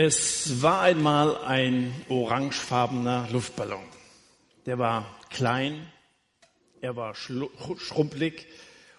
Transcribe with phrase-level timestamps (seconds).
[0.00, 3.82] Es war einmal ein orangefarbener Luftballon.
[4.64, 5.90] Der war klein,
[6.80, 8.46] er war schrumpelig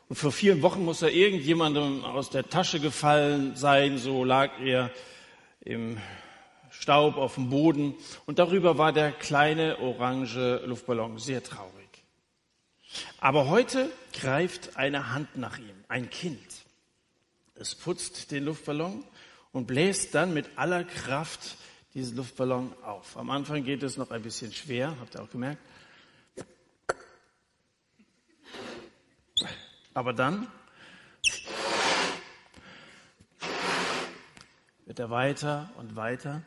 [0.09, 4.91] und vor vielen Wochen muss er irgendjemandem aus der Tasche gefallen sein, so lag er
[5.61, 5.97] im
[6.69, 7.95] Staub auf dem Boden
[8.25, 12.03] und darüber war der kleine orange Luftballon sehr traurig.
[13.21, 16.65] Aber heute greift eine Hand nach ihm, ein Kind.
[17.55, 19.05] Es putzt den Luftballon
[19.51, 21.57] und bläst dann mit aller Kraft
[21.93, 23.17] diesen Luftballon auf.
[23.17, 25.61] Am Anfang geht es noch ein bisschen schwer, habt ihr auch gemerkt.
[29.93, 30.47] Aber dann
[34.85, 36.43] wird er weiter und weiter,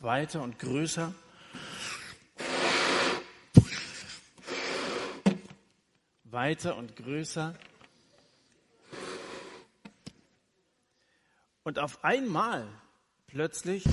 [0.00, 1.14] weiter und größer.
[6.24, 7.54] Weiter und größer.
[11.68, 12.66] Und auf einmal
[13.26, 13.84] plötzlich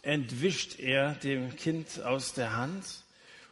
[0.00, 3.04] entwischt er dem Kind aus der Hand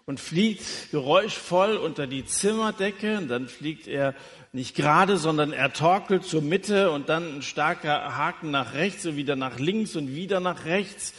[0.07, 3.19] und fliegt geräuschvoll unter die Zimmerdecke.
[3.19, 4.15] Und dann fliegt er
[4.55, 9.17] nicht gerade, sondern er torkelt zur Mitte und dann ein starker Haken nach rechts und
[9.17, 11.13] wieder nach links und wieder nach rechts.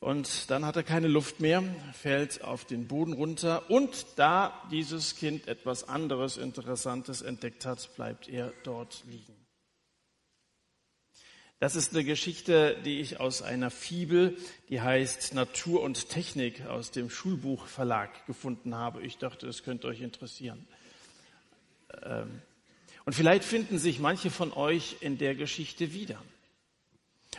[0.00, 1.64] Und dann hat er keine Luft mehr,
[1.94, 3.70] fällt auf den Boden runter.
[3.70, 9.41] Und da dieses Kind etwas anderes Interessantes entdeckt hat, bleibt er dort liegen.
[11.62, 14.36] Das ist eine Geschichte, die ich aus einer Fibel,
[14.68, 19.00] die heißt Natur und Technik aus dem Schulbuchverlag gefunden habe.
[19.02, 20.66] Ich dachte, es könnte euch interessieren.
[22.02, 22.42] Ähm,
[23.04, 26.20] und vielleicht finden sich manche von euch in der Geschichte wieder.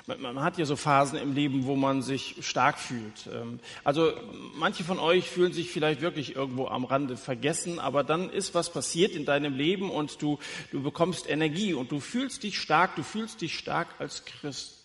[0.06, 3.30] Man hat ja so Phasen im Leben, wo man sich stark fühlt.
[3.32, 4.12] Ähm, also
[4.56, 8.72] manche von euch fühlen sich vielleicht wirklich irgendwo am Rande vergessen, aber dann ist was
[8.72, 10.40] passiert in deinem Leben und du,
[10.72, 14.83] du bekommst Energie und du fühlst dich stark, du fühlst dich stark als Christ.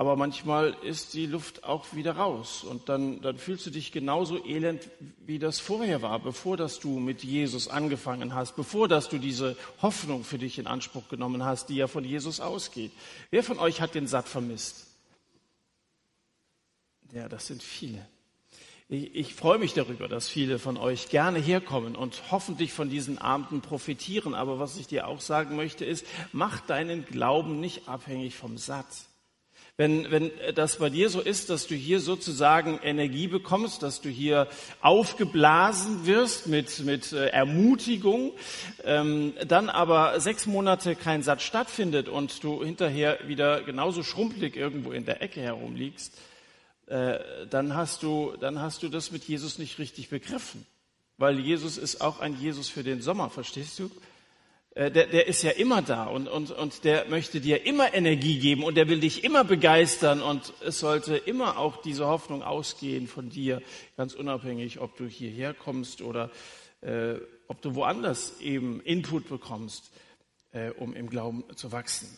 [0.00, 4.42] Aber manchmal ist die Luft auch wieder raus und dann, dann fühlst du dich genauso
[4.42, 4.88] elend,
[5.26, 9.58] wie das vorher war, bevor dass du mit Jesus angefangen hast, bevor dass du diese
[9.82, 12.92] Hoffnung für dich in Anspruch genommen hast, die ja von Jesus ausgeht.
[13.30, 14.86] Wer von euch hat den Satt vermisst?
[17.12, 18.08] Ja, das sind viele.
[18.88, 23.18] Ich, ich freue mich darüber, dass viele von euch gerne herkommen und hoffentlich von diesen
[23.18, 24.32] Abenden profitieren.
[24.32, 29.09] Aber was ich dir auch sagen möchte, ist, mach deinen Glauben nicht abhängig vom Satz.
[29.80, 34.10] Wenn, wenn das bei dir so ist, dass du hier sozusagen Energie bekommst, dass du
[34.10, 34.46] hier
[34.82, 38.32] aufgeblasen wirst mit, mit äh, Ermutigung,
[38.84, 44.92] ähm, dann aber sechs Monate kein Satz stattfindet und du hinterher wieder genauso schrumpelig irgendwo
[44.92, 46.12] in der Ecke herumliegst,
[46.88, 50.66] äh, dann, hast du, dann hast du das mit Jesus nicht richtig begriffen.
[51.16, 53.90] Weil Jesus ist auch ein Jesus für den Sommer, verstehst du?
[54.74, 58.38] Äh, der, der ist ja immer da und, und, und der möchte dir immer Energie
[58.38, 63.08] geben und der will dich immer begeistern und es sollte immer auch diese Hoffnung ausgehen
[63.08, 63.62] von dir,
[63.96, 66.30] ganz unabhängig, ob du hierher kommst oder
[66.82, 67.14] äh,
[67.48, 69.90] ob du woanders eben Input bekommst,
[70.52, 72.16] äh, um im Glauben zu wachsen.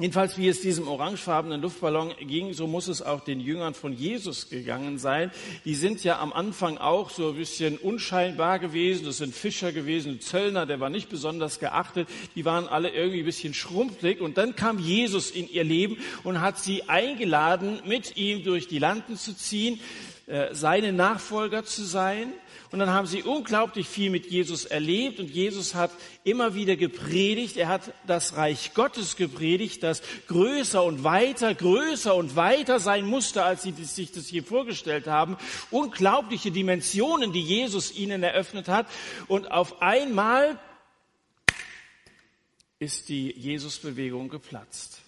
[0.00, 4.48] Jedenfalls, wie es diesem orangefarbenen Luftballon ging, so muss es auch den Jüngern von Jesus
[4.48, 5.32] gegangen sein.
[5.64, 9.06] Die sind ja am Anfang auch so ein bisschen unscheinbar gewesen.
[9.06, 12.08] Das sind Fischer gewesen, Zöllner, der war nicht besonders geachtet.
[12.36, 14.20] Die waren alle irgendwie ein bisschen schrumpelig.
[14.20, 18.78] Und dann kam Jesus in ihr Leben und hat sie eingeladen, mit ihm durch die
[18.78, 19.80] Landen zu ziehen,
[20.52, 22.32] seine Nachfolger zu sein.
[22.70, 25.90] Und dann haben sie unglaublich viel mit Jesus erlebt und Jesus hat
[26.22, 27.56] immer wieder gepredigt.
[27.56, 33.42] Er hat das Reich Gottes gepredigt, das größer und weiter, größer und weiter sein musste,
[33.42, 35.38] als sie sich das hier vorgestellt haben.
[35.70, 38.86] Unglaubliche Dimensionen, die Jesus ihnen eröffnet hat.
[39.28, 40.60] Und auf einmal
[42.78, 45.00] ist die Jesusbewegung geplatzt.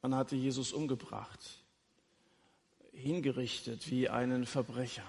[0.00, 1.40] Man hatte Jesus umgebracht,
[2.96, 5.04] hingerichtet wie einen Verbrecher.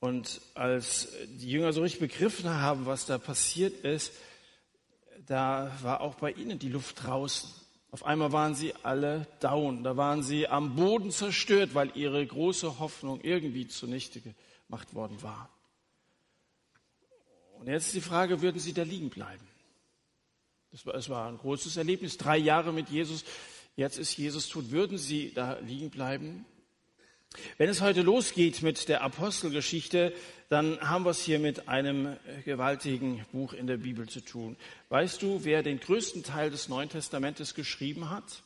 [0.00, 4.12] Und als die Jünger so richtig begriffen haben, was da passiert ist,
[5.26, 7.48] da war auch bei ihnen die Luft draußen.
[7.90, 12.78] Auf einmal waren sie alle down, da waren sie am Boden zerstört, weil ihre große
[12.78, 15.48] Hoffnung irgendwie zunichte gemacht worden war.
[17.58, 19.46] Und jetzt ist die Frage, würden sie da liegen bleiben?
[20.70, 23.24] Das war, war ein großes Erlebnis, drei Jahre mit Jesus.
[23.76, 24.70] Jetzt ist Jesus tot.
[24.70, 26.46] Würden sie da liegen bleiben?
[27.58, 30.12] Wenn es heute losgeht mit der Apostelgeschichte,
[30.48, 34.56] dann haben wir es hier mit einem gewaltigen Buch in der Bibel zu tun.
[34.88, 38.44] Weißt du, wer den größten Teil des Neuen Testamentes geschrieben hat?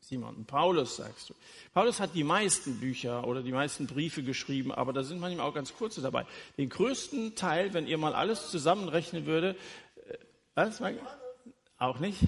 [0.00, 0.44] Simon.
[0.44, 1.34] Paulus, sagst du.
[1.72, 5.54] Paulus hat die meisten Bücher oder die meisten Briefe geschrieben, aber da sind manchmal auch
[5.54, 6.26] ganz kurze dabei.
[6.58, 9.56] Den größten Teil, wenn ihr mal alles zusammenrechnen würde,
[10.06, 10.18] äh,
[10.54, 10.82] was?
[11.78, 12.18] Auch nicht?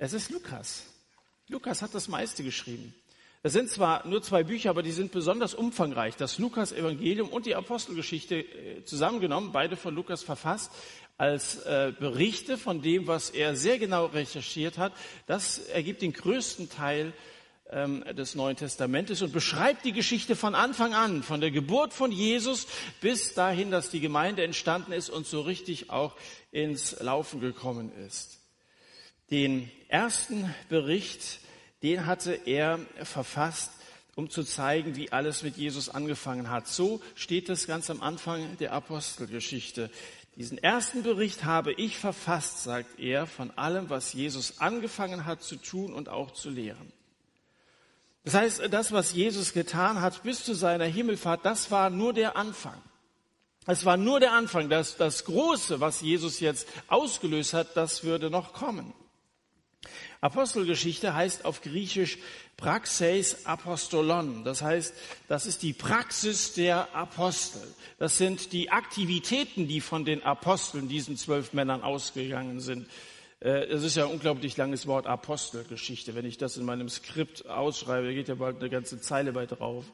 [0.00, 0.84] Es ist Lukas.
[1.48, 2.94] Lukas hat das meiste geschrieben.
[3.42, 6.14] Es sind zwar nur zwei Bücher, aber die sind besonders umfangreich.
[6.14, 10.70] Das Lukas-Evangelium und die Apostelgeschichte äh, zusammengenommen, beide von Lukas verfasst,
[11.16, 14.92] als äh, Berichte von dem, was er sehr genau recherchiert hat.
[15.26, 17.12] Das ergibt den größten Teil
[17.70, 22.12] ähm, des Neuen Testamentes und beschreibt die Geschichte von Anfang an, von der Geburt von
[22.12, 22.68] Jesus
[23.00, 26.14] bis dahin, dass die Gemeinde entstanden ist und so richtig auch
[26.52, 28.37] ins Laufen gekommen ist.
[29.30, 31.40] Den ersten Bericht
[31.82, 33.70] den hatte er verfasst,
[34.16, 36.66] um zu zeigen, wie alles mit Jesus angefangen hat.
[36.66, 39.90] So steht es ganz am Anfang der Apostelgeschichte.
[40.34, 45.56] Diesen ersten Bericht habe ich verfasst, sagt er, von allem, was Jesus angefangen hat zu
[45.56, 46.92] tun und auch zu lehren.
[48.24, 52.36] Das heißt, das, was Jesus getan hat bis zu seiner Himmelfahrt, das war nur der
[52.36, 52.80] Anfang.
[53.66, 54.68] Es war nur der Anfang.
[54.68, 58.92] Das, das Große, was Jesus jetzt ausgelöst hat, das würde noch kommen.
[60.20, 62.18] Apostelgeschichte heißt auf Griechisch
[62.56, 64.42] Praxeis Apostolon.
[64.44, 64.92] Das heißt,
[65.28, 67.62] das ist die Praxis der Apostel.
[67.98, 72.88] Das sind die Aktivitäten, die von den Aposteln, diesen zwölf Männern ausgegangen sind.
[73.40, 76.16] Äh, es ist ja ein unglaublich langes Wort Apostelgeschichte.
[76.16, 79.84] Wenn ich das in meinem Skript ausschreibe, geht ja bald eine ganze Zeile bei drauf.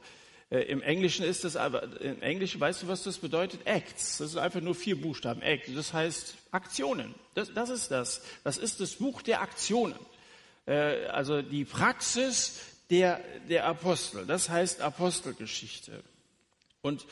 [0.51, 3.61] Äh, Im Englischen ist das aber, im Englischen, weißt du, was das bedeutet?
[3.67, 4.19] Acts.
[4.19, 5.43] Das sind einfach nur vier Buchstaben.
[5.43, 5.69] Act.
[5.77, 7.15] Das heißt Aktionen.
[7.35, 8.23] Das, das ist das.
[8.45, 9.99] Das ist das Buch der Aktionen.
[10.67, 12.61] Äh, also die Praxis
[12.91, 14.27] der, der Apostel.
[14.27, 16.03] Das heißt Apostelgeschichte.
[16.81, 17.07] Und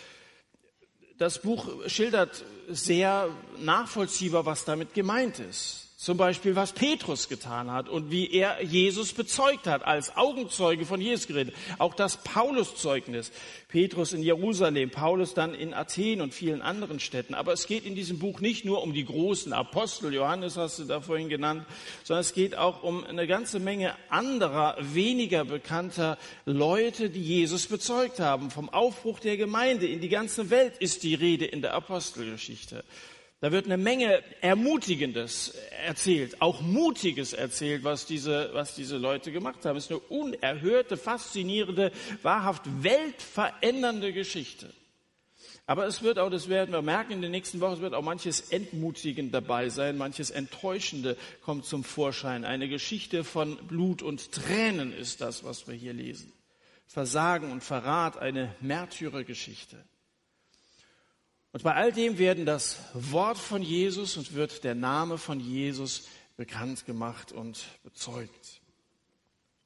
[1.18, 3.28] das Buch schildert sehr
[3.58, 5.81] nachvollziehbar, was damit gemeint ist.
[6.02, 11.00] Zum Beispiel, was Petrus getan hat und wie er Jesus bezeugt hat, als Augenzeuge von
[11.00, 11.54] Jesus geredet.
[11.78, 13.30] Auch das Paulus-Zeugnis.
[13.68, 17.34] Petrus in Jerusalem, Paulus dann in Athen und vielen anderen Städten.
[17.34, 20.86] Aber es geht in diesem Buch nicht nur um die großen Apostel, Johannes hast du
[20.86, 21.64] da vorhin genannt,
[22.02, 28.18] sondern es geht auch um eine ganze Menge anderer, weniger bekannter Leute, die Jesus bezeugt
[28.18, 28.50] haben.
[28.50, 32.82] Vom Aufbruch der Gemeinde in die ganze Welt ist die Rede in der Apostelgeschichte.
[33.42, 39.64] Da wird eine Menge Ermutigendes erzählt, auch Mutiges erzählt, was diese, was diese Leute gemacht
[39.64, 39.76] haben.
[39.76, 41.90] Es ist eine unerhörte, faszinierende,
[42.22, 44.72] wahrhaft weltverändernde Geschichte.
[45.66, 48.04] Aber es wird auch, das werden wir merken in den nächsten Wochen, es wird auch
[48.04, 52.44] manches Entmutigend dabei sein, manches Enttäuschende kommt zum Vorschein.
[52.44, 56.32] Eine Geschichte von Blut und Tränen ist das, was wir hier lesen.
[56.86, 59.84] Versagen und Verrat, eine Märtyrergeschichte.
[61.52, 66.08] Und bei all dem werden das Wort von Jesus und wird der Name von Jesus
[66.36, 68.60] bekannt gemacht und bezeugt.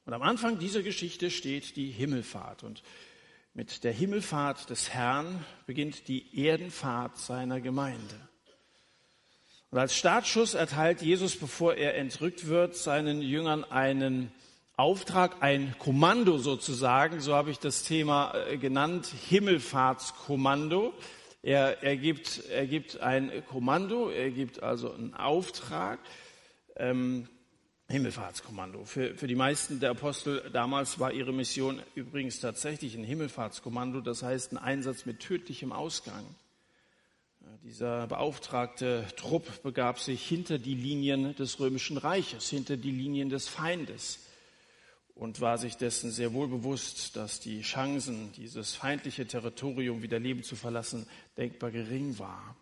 [0.04, 2.64] Und am Anfang dieser Geschichte steht die Himmelfahrt.
[2.64, 2.82] Und
[3.54, 8.16] mit der Himmelfahrt des Herrn beginnt die Erdenfahrt seiner Gemeinde.
[9.70, 14.32] Und als Startschuss erteilt Jesus, bevor er entrückt wird, seinen Jüngern einen
[14.76, 20.92] Auftrag, ein Kommando sozusagen, so habe ich das Thema äh, genannt, Himmelfahrtskommando.
[21.46, 26.00] Er, er, gibt, er gibt ein Kommando, er gibt also einen Auftrag,
[26.74, 27.28] ähm,
[27.86, 28.84] Himmelfahrtskommando.
[28.84, 34.24] Für, für die meisten der Apostel damals war ihre Mission übrigens tatsächlich ein Himmelfahrtskommando, das
[34.24, 36.24] heißt ein Einsatz mit tödlichem Ausgang.
[37.62, 43.46] Dieser beauftragte Trupp begab sich hinter die Linien des römischen Reiches, hinter die Linien des
[43.46, 44.25] Feindes
[45.16, 50.42] und war sich dessen sehr wohl bewusst, dass die Chancen, dieses feindliche Territorium wieder leben
[50.42, 51.06] zu verlassen,
[51.38, 52.54] denkbar gering war.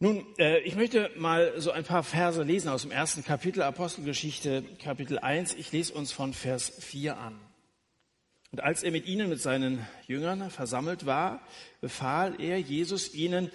[0.00, 4.64] Nun, äh, ich möchte mal so ein paar Verse lesen aus dem ersten Kapitel Apostelgeschichte,
[4.82, 5.54] Kapitel 1.
[5.54, 7.38] Ich lese uns von Vers 4 an.
[8.50, 11.40] Und als er mit ihnen, mit seinen Jüngern versammelt war,
[11.80, 13.52] befahl er Jesus ihnen,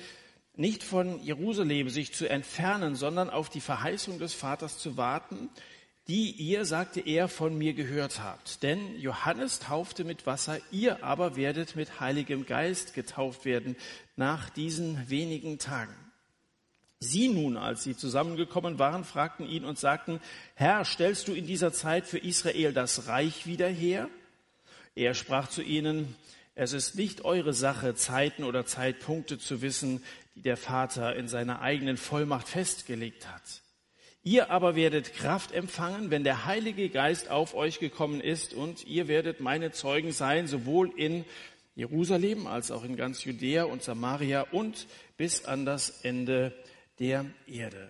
[0.56, 5.50] nicht von Jerusalem sich zu entfernen, sondern auf die Verheißung des Vaters zu warten,
[6.08, 8.64] die ihr, sagte er, von mir gehört habt.
[8.64, 13.76] Denn Johannes taufte mit Wasser, ihr aber werdet mit Heiligem Geist getauft werden
[14.16, 15.94] nach diesen wenigen Tagen.
[17.00, 20.20] Sie nun, als sie zusammengekommen waren, fragten ihn und sagten,
[20.56, 24.10] Herr, stellst du in dieser Zeit für Israel das Reich wieder her?
[24.96, 26.16] Er sprach zu ihnen,
[26.56, 31.62] es ist nicht eure Sache, Zeiten oder Zeitpunkte zu wissen, die der Vater in seiner
[31.62, 33.62] eigenen Vollmacht festgelegt hat
[34.27, 39.07] Ihr aber werdet Kraft empfangen, wenn der Heilige Geist auf euch gekommen ist und ihr
[39.07, 41.24] werdet meine Zeugen sein, sowohl in
[41.75, 46.51] Jerusalem als auch in ganz Judäa und Samaria und bis an das Ende
[47.00, 47.89] der Erde.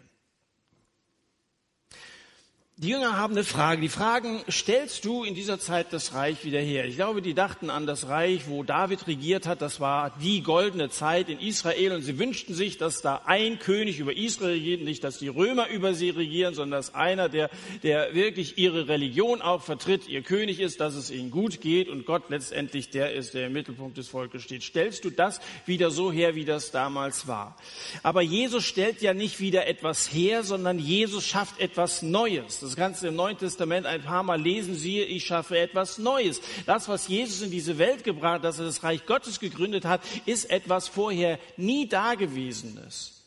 [2.80, 3.82] Die Jünger haben eine Frage.
[3.82, 6.86] Die fragen, stellst du in dieser Zeit das Reich wieder her?
[6.86, 9.64] Ich glaube, die dachten an das Reich, wo David regiert hat.
[9.64, 11.94] Das war die goldene Zeit in Israel.
[11.94, 14.84] Und sie wünschten sich, dass da ein König über Israel regiert.
[14.84, 17.50] Nicht, dass die Römer über sie regieren, sondern dass einer, der,
[17.82, 22.06] der wirklich ihre Religion auch vertritt, ihr König ist, dass es ihnen gut geht und
[22.06, 24.62] Gott letztendlich der ist, der im Mittelpunkt des Volkes steht.
[24.62, 27.58] Stellst du das wieder so her, wie das damals war?
[28.04, 33.08] Aber Jesus stellt ja nicht wieder etwas her, sondern Jesus schafft etwas Neues das Ganze
[33.08, 36.42] im Neuen Testament ein paar Mal lesen, siehe, ich schaffe etwas Neues.
[36.66, 40.02] Das, was Jesus in diese Welt gebracht hat, dass er das Reich Gottes gegründet hat,
[40.26, 43.18] ist etwas vorher nie Dagewesenes.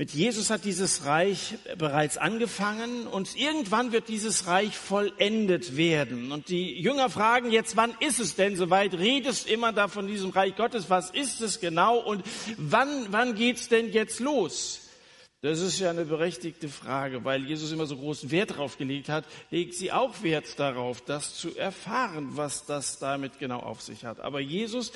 [0.00, 6.30] Mit Jesus hat dieses Reich bereits angefangen und irgendwann wird dieses Reich vollendet werden.
[6.30, 8.94] Und die Jünger fragen jetzt, wann ist es denn soweit?
[8.94, 10.88] Redest immer da von diesem Reich Gottes?
[10.88, 11.98] Was ist es genau?
[11.98, 12.22] Und
[12.56, 14.87] wann, wann geht's denn jetzt los?
[15.40, 19.24] Das ist ja eine berechtigte Frage, weil Jesus immer so großen Wert darauf gelegt hat,
[19.50, 24.18] legt sie auch Wert darauf, das zu erfahren, was das damit genau auf sich hat.
[24.18, 24.90] Aber Jesus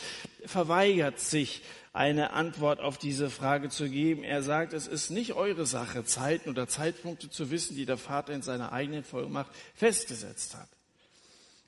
[0.45, 4.25] verweigert sich, eine Antwort auf diese Frage zu geben.
[4.25, 8.33] Er sagt, es ist nicht eure Sache, Zeiten oder Zeitpunkte zu wissen, die der Vater
[8.33, 10.69] in seiner eigenen Vollmacht festgesetzt hat.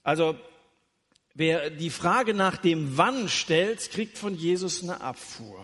[0.03, 0.37] Also,
[1.35, 5.63] wer die Frage nach dem Wann stellt, kriegt von Jesus eine Abfuhr.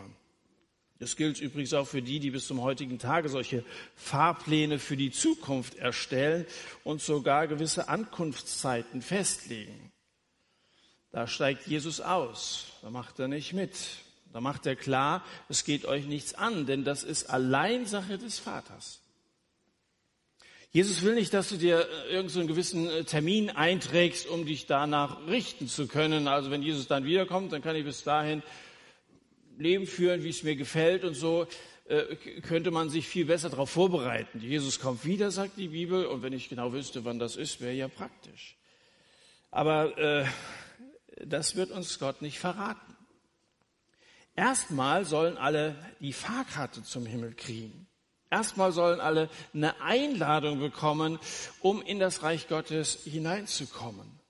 [1.00, 3.64] Das gilt übrigens auch für die, die bis zum heutigen Tage solche
[3.96, 6.44] Fahrpläne für die Zukunft erstellen
[6.84, 9.90] und sogar gewisse Ankunftszeiten festlegen.
[11.10, 13.76] Da steigt Jesus aus, da macht er nicht mit.
[14.32, 18.38] Da macht er klar, es geht euch nichts an, denn das ist allein Sache des
[18.38, 19.00] Vaters.
[20.70, 24.66] Jesus will nicht, dass du dir äh, irgendeinen so gewissen äh, Termin einträgst, um dich
[24.66, 26.28] danach richten zu können.
[26.28, 28.44] Also wenn Jesus dann wiederkommt, dann kann ich bis dahin
[29.60, 31.46] Leben führen, wie es mir gefällt und so,
[31.84, 34.40] äh, könnte man sich viel besser darauf vorbereiten.
[34.40, 37.74] Jesus kommt wieder, sagt die Bibel, und wenn ich genau wüsste, wann das ist, wäre
[37.74, 38.56] ja praktisch.
[39.50, 40.24] Aber äh,
[41.26, 42.96] das wird uns Gott nicht verraten.
[44.34, 47.86] Erstmal sollen alle die Fahrkarte zum Himmel kriegen.
[48.30, 51.18] Erstmal sollen alle eine Einladung bekommen,
[51.60, 54.20] um in das Reich Gottes hineinzukommen.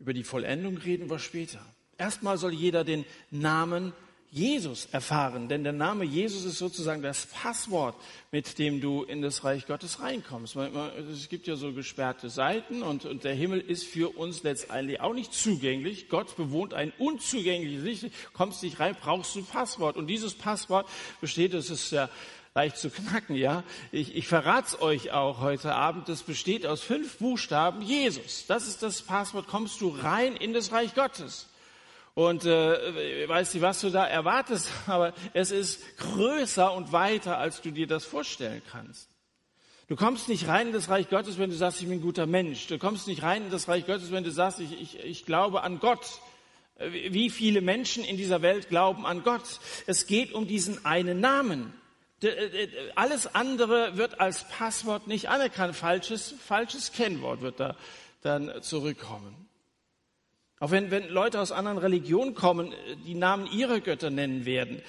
[0.00, 1.64] Über die Vollendung reden wir später.
[1.96, 3.92] Erstmal soll jeder den Namen
[4.32, 7.96] Jesus erfahren, denn der Name Jesus ist sozusagen das Passwort,
[8.30, 10.54] mit dem du in das Reich Gottes reinkommst.
[10.54, 15.32] Es gibt ja so gesperrte Seiten und, der Himmel ist für uns letztendlich auch nicht
[15.32, 16.08] zugänglich.
[16.08, 18.14] Gott bewohnt ein unzugängliches Licht.
[18.32, 19.96] Kommst nicht rein, brauchst du ein Passwort.
[19.96, 20.88] Und dieses Passwort
[21.20, 22.08] besteht, es ist ja
[22.54, 23.64] leicht zu knacken, ja.
[23.90, 28.46] Ich, ich verrate euch auch heute Abend, das besteht aus fünf Buchstaben Jesus.
[28.46, 31.48] Das ist das Passwort, kommst du rein in das Reich Gottes.
[32.14, 37.60] Und äh, weiß nicht, was du da erwartest, aber es ist größer und weiter, als
[37.60, 39.08] du dir das vorstellen kannst.
[39.88, 42.26] Du kommst nicht rein in das Reich Gottes, wenn du sagst, ich bin ein guter
[42.26, 42.68] Mensch.
[42.68, 45.62] Du kommst nicht rein in das Reich Gottes, wenn du sagst, ich, ich, ich glaube
[45.62, 46.20] an Gott.
[46.78, 49.42] Wie viele Menschen in dieser Welt glauben an Gott?
[49.86, 51.74] Es geht um diesen einen Namen.
[52.94, 55.74] Alles andere wird als Passwort nicht anerkannt.
[55.74, 57.76] Falsches, falsches Kennwort wird da
[58.22, 59.49] dann zurückkommen.
[60.60, 62.74] Auch wenn, wenn Leute aus anderen Religionen kommen,
[63.06, 64.82] die Namen ihrer Götter nennen werden.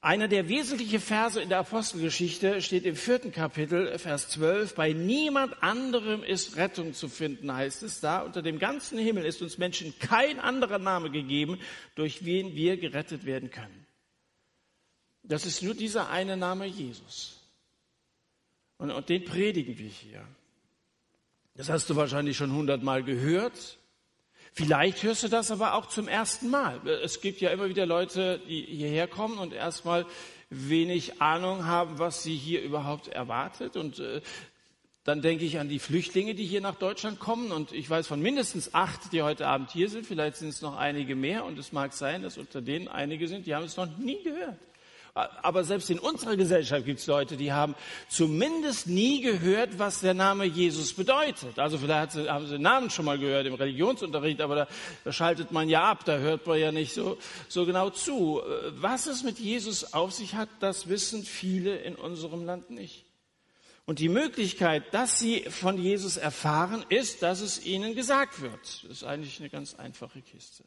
[0.00, 4.74] Einer der wesentlichen Verse in der Apostelgeschichte steht im vierten Kapitel, Vers 12.
[4.74, 8.22] Bei niemand anderem ist Rettung zu finden, heißt es da.
[8.22, 11.58] Unter dem ganzen Himmel ist uns Menschen kein anderer Name gegeben,
[11.96, 13.86] durch wen wir gerettet werden können.
[15.24, 17.40] Das ist nur dieser eine Name Jesus.
[18.78, 20.26] Und, und den predigen wir hier.
[21.54, 23.78] Das hast du wahrscheinlich schon hundertmal gehört.
[24.54, 26.86] Vielleicht hörst du das aber auch zum ersten Mal.
[26.86, 30.04] Es gibt ja immer wieder Leute, die hierher kommen und erstmal
[30.50, 33.76] wenig Ahnung haben, was sie hier überhaupt erwartet.
[33.76, 34.20] Und äh,
[35.04, 37.50] dann denke ich an die Flüchtlinge, die hier nach Deutschland kommen.
[37.50, 40.06] Und ich weiß von mindestens acht, die heute Abend hier sind.
[40.06, 41.46] Vielleicht sind es noch einige mehr.
[41.46, 44.58] Und es mag sein, dass unter denen einige sind, die haben es noch nie gehört.
[45.14, 47.74] Aber selbst in unserer Gesellschaft gibt es Leute, die haben
[48.08, 51.58] zumindest nie gehört, was der Name Jesus bedeutet.
[51.58, 54.68] Also vielleicht haben sie den Namen schon mal gehört im Religionsunterricht, aber da,
[55.04, 58.40] da schaltet man ja ab, da hört man ja nicht so, so genau zu.
[58.70, 63.04] Was es mit Jesus auf sich hat, das wissen viele in unserem Land nicht.
[63.84, 68.60] Und die Möglichkeit, dass sie von Jesus erfahren, ist, dass es ihnen gesagt wird.
[68.64, 70.64] Das ist eigentlich eine ganz einfache Kiste.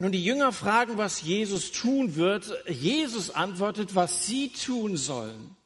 [0.00, 2.52] Nun, die Jünger fragen, was Jesus tun wird.
[2.68, 5.56] Jesus antwortet, was sie tun sollen.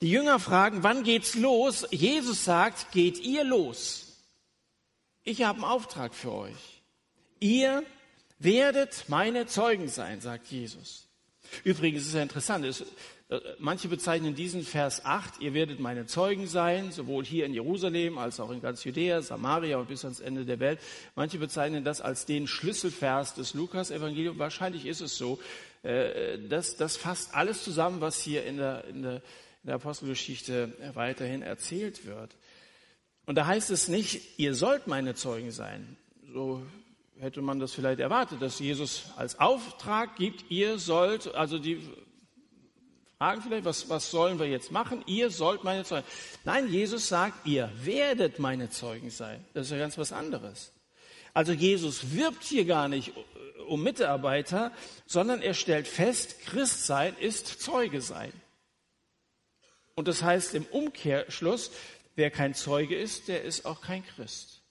[0.00, 1.86] Die Jünger fragen, wann geht's los?
[1.90, 4.16] Jesus sagt, geht ihr los.
[5.22, 6.82] Ich habe einen Auftrag für euch.
[7.40, 7.82] Ihr
[8.38, 11.06] werdet meine Zeugen sein, sagt Jesus.
[11.64, 12.84] Übrigens ist es ja interessant, es,
[13.58, 18.40] manche bezeichnen diesen Vers 8, ihr werdet meine Zeugen sein, sowohl hier in Jerusalem als
[18.40, 20.80] auch in ganz Judäa, Samaria und bis ans Ende der Welt.
[21.14, 24.38] Manche bezeichnen das als den Schlüsselvers des Lukas-Evangeliums.
[24.38, 25.38] Wahrscheinlich ist es so.
[25.82, 30.72] Äh, das, das fasst alles zusammen, was hier in der, in der, in der Apostelgeschichte
[30.94, 32.34] weiterhin erzählt wird.
[33.26, 35.98] Und da heißt es nicht, ihr sollt meine Zeugen sein.
[36.32, 36.62] So
[37.18, 41.82] hätte man das vielleicht erwartet, dass Jesus als Auftrag gibt, ihr sollt, also die
[43.18, 45.02] fragen vielleicht, was, was sollen wir jetzt machen?
[45.06, 46.06] Ihr sollt meine Zeugen.
[46.44, 49.44] Nein, Jesus sagt, ihr werdet meine Zeugen sein.
[49.54, 50.72] Das ist ja ganz was anderes.
[51.34, 53.12] Also Jesus wirbt hier gar nicht
[53.66, 54.72] um Mitarbeiter,
[55.04, 58.32] sondern er stellt fest, Christsein ist Zeuge sein.
[59.96, 61.72] Und das heißt im Umkehrschluss,
[62.14, 64.62] wer kein Zeuge ist, der ist auch kein Christ.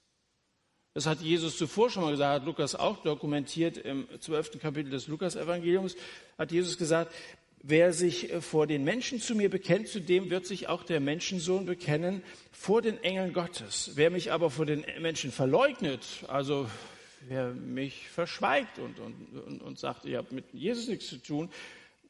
[0.94, 5.08] Das hat Jesus zuvor schon mal gesagt, hat Lukas auch dokumentiert im zwölften Kapitel des
[5.08, 5.96] Lukas-Evangeliums,
[6.39, 7.13] hat Jesus gesagt,
[7.62, 11.66] wer sich vor den Menschen zu mir bekennt, zu dem wird sich auch der Menschensohn
[11.66, 13.92] bekennen vor den Engeln Gottes.
[13.96, 16.70] Wer mich aber vor den Menschen verleugnet, also
[17.28, 21.50] wer mich verschweigt und, und, und, und sagt, ihr habt mit Jesus nichts zu tun,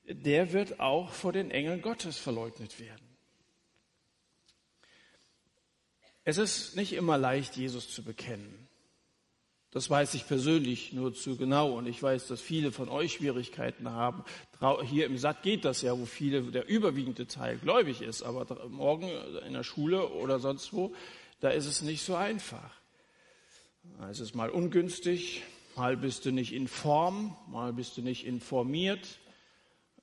[0.07, 3.05] der wird auch vor den Engeln Gottes verleugnet werden.
[6.23, 8.66] Es ist nicht immer leicht, Jesus zu bekennen.
[9.77, 13.91] Das weiß ich persönlich nur zu genau und ich weiß, dass viele von euch Schwierigkeiten
[13.91, 14.23] haben.
[14.83, 19.07] Hier im Satt geht das ja, wo viele, der überwiegende Teil gläubig ist, aber morgen
[19.45, 20.95] in der Schule oder sonst wo,
[21.41, 22.71] da ist es nicht so einfach.
[23.99, 25.43] Da ist es mal ungünstig,
[25.75, 29.19] mal bist du nicht in Form, mal bist du nicht informiert,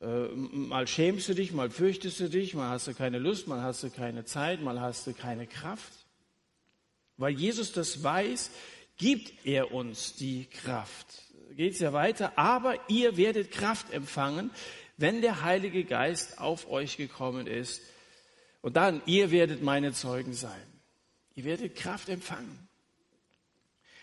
[0.00, 3.60] äh, mal schämst du dich, mal fürchtest du dich, mal hast du keine Lust, mal
[3.60, 5.92] hast du keine Zeit, mal hast du keine Kraft.
[7.16, 8.52] Weil Jesus das weiß,
[8.96, 11.06] gibt er uns die Kraft.
[11.56, 14.50] Geht es ja weiter, aber ihr werdet Kraft empfangen,
[14.96, 17.82] wenn der Heilige Geist auf euch gekommen ist.
[18.60, 20.62] Und dann, ihr werdet meine Zeugen sein.
[21.34, 22.68] Ihr werdet Kraft empfangen.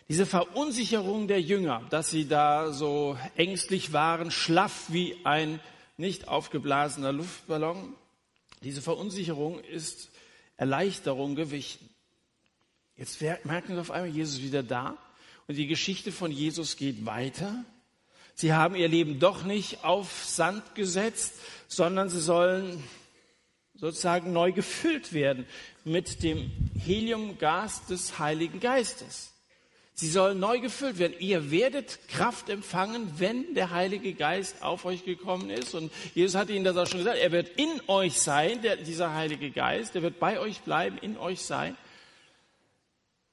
[0.10, 5.62] Diese Verunsicherung der Jünger, dass sie da so ängstlich waren, schlaff wie ein
[5.96, 7.96] nicht aufgeblasener Luftballon,
[8.62, 10.10] diese Verunsicherung ist
[10.58, 11.91] Erleichterung gewichen.
[13.01, 14.96] Jetzt merken wir auf einmal, Jesus wieder da
[15.48, 17.66] und die Geschichte von Jesus geht weiter.
[18.35, 21.33] Sie haben ihr Leben doch nicht auf Sand gesetzt,
[21.68, 22.83] sondern sie sollen
[23.74, 25.48] sozusagen neu gefüllt werden
[25.83, 29.33] mit dem Heliumgas des Heiligen Geistes.
[29.96, 31.16] Sie sollen neu gefüllt werden.
[31.18, 35.74] Ihr werdet Kraft empfangen, wenn der Heilige Geist auf euch gekommen ist.
[35.74, 37.18] Und Jesus hat ihnen das auch schon gesagt.
[37.18, 39.96] Er wird in euch sein, der, dieser Heilige Geist.
[39.96, 41.75] Der wird bei euch bleiben, in euch sein.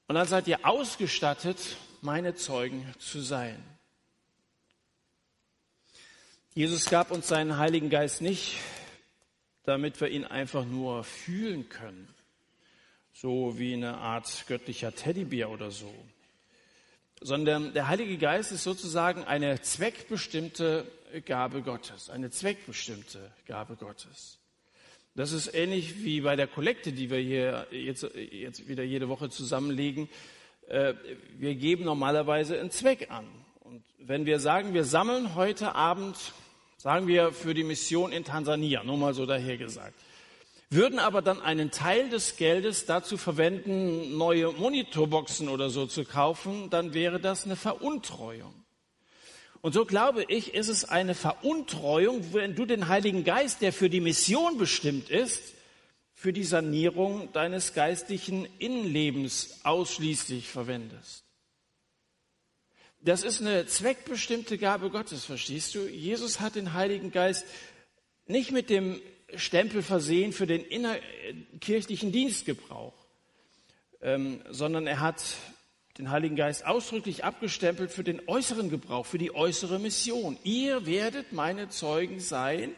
[0.09, 3.63] Und dann seid ihr ausgestattet, meine Zeugen zu sein.
[6.55, 8.57] Jesus gab uns seinen Heiligen Geist nicht,
[9.65, 12.11] damit wir ihn einfach nur fühlen können,
[13.13, 15.93] so wie eine Art göttlicher Teddybär oder so,
[17.21, 20.91] sondern der Heilige Geist ist sozusagen eine zweckbestimmte
[21.25, 24.38] Gabe Gottes, eine zweckbestimmte Gabe Gottes.
[25.19, 29.29] Das ist ähnlich wie bei der Kollekte, die wir hier jetzt, jetzt wieder jede Woche
[29.29, 30.07] zusammenlegen.
[30.69, 30.93] Äh,
[31.37, 33.25] wir geben normalerweise einen Zweck an.
[33.59, 36.15] Und wenn wir sagen, wir sammeln heute Abend,
[36.77, 39.99] sagen wir für die Mission in Tansania, nur mal so dahergesagt,
[40.69, 46.69] würden aber dann einen Teil des Geldes dazu verwenden, neue Monitorboxen oder so zu kaufen,
[46.69, 48.53] dann wäre das eine Veruntreuung.
[49.61, 53.89] Und so glaube ich, ist es eine Veruntreuung, wenn du den Heiligen Geist, der für
[53.89, 55.53] die Mission bestimmt ist,
[56.13, 61.23] für die Sanierung deines geistlichen Innenlebens ausschließlich verwendest.
[63.01, 65.87] Das ist eine zweckbestimmte Gabe Gottes, verstehst du?
[65.87, 67.45] Jesus hat den Heiligen Geist
[68.27, 69.01] nicht mit dem
[69.35, 72.93] Stempel versehen für den innerkirchlichen Dienstgebrauch,
[74.01, 75.23] ähm, sondern er hat
[75.99, 80.39] den Heiligen Geist ausdrücklich abgestempelt für den äußeren Gebrauch, für die äußere Mission.
[80.45, 82.73] Ihr werdet meine Zeugen sein,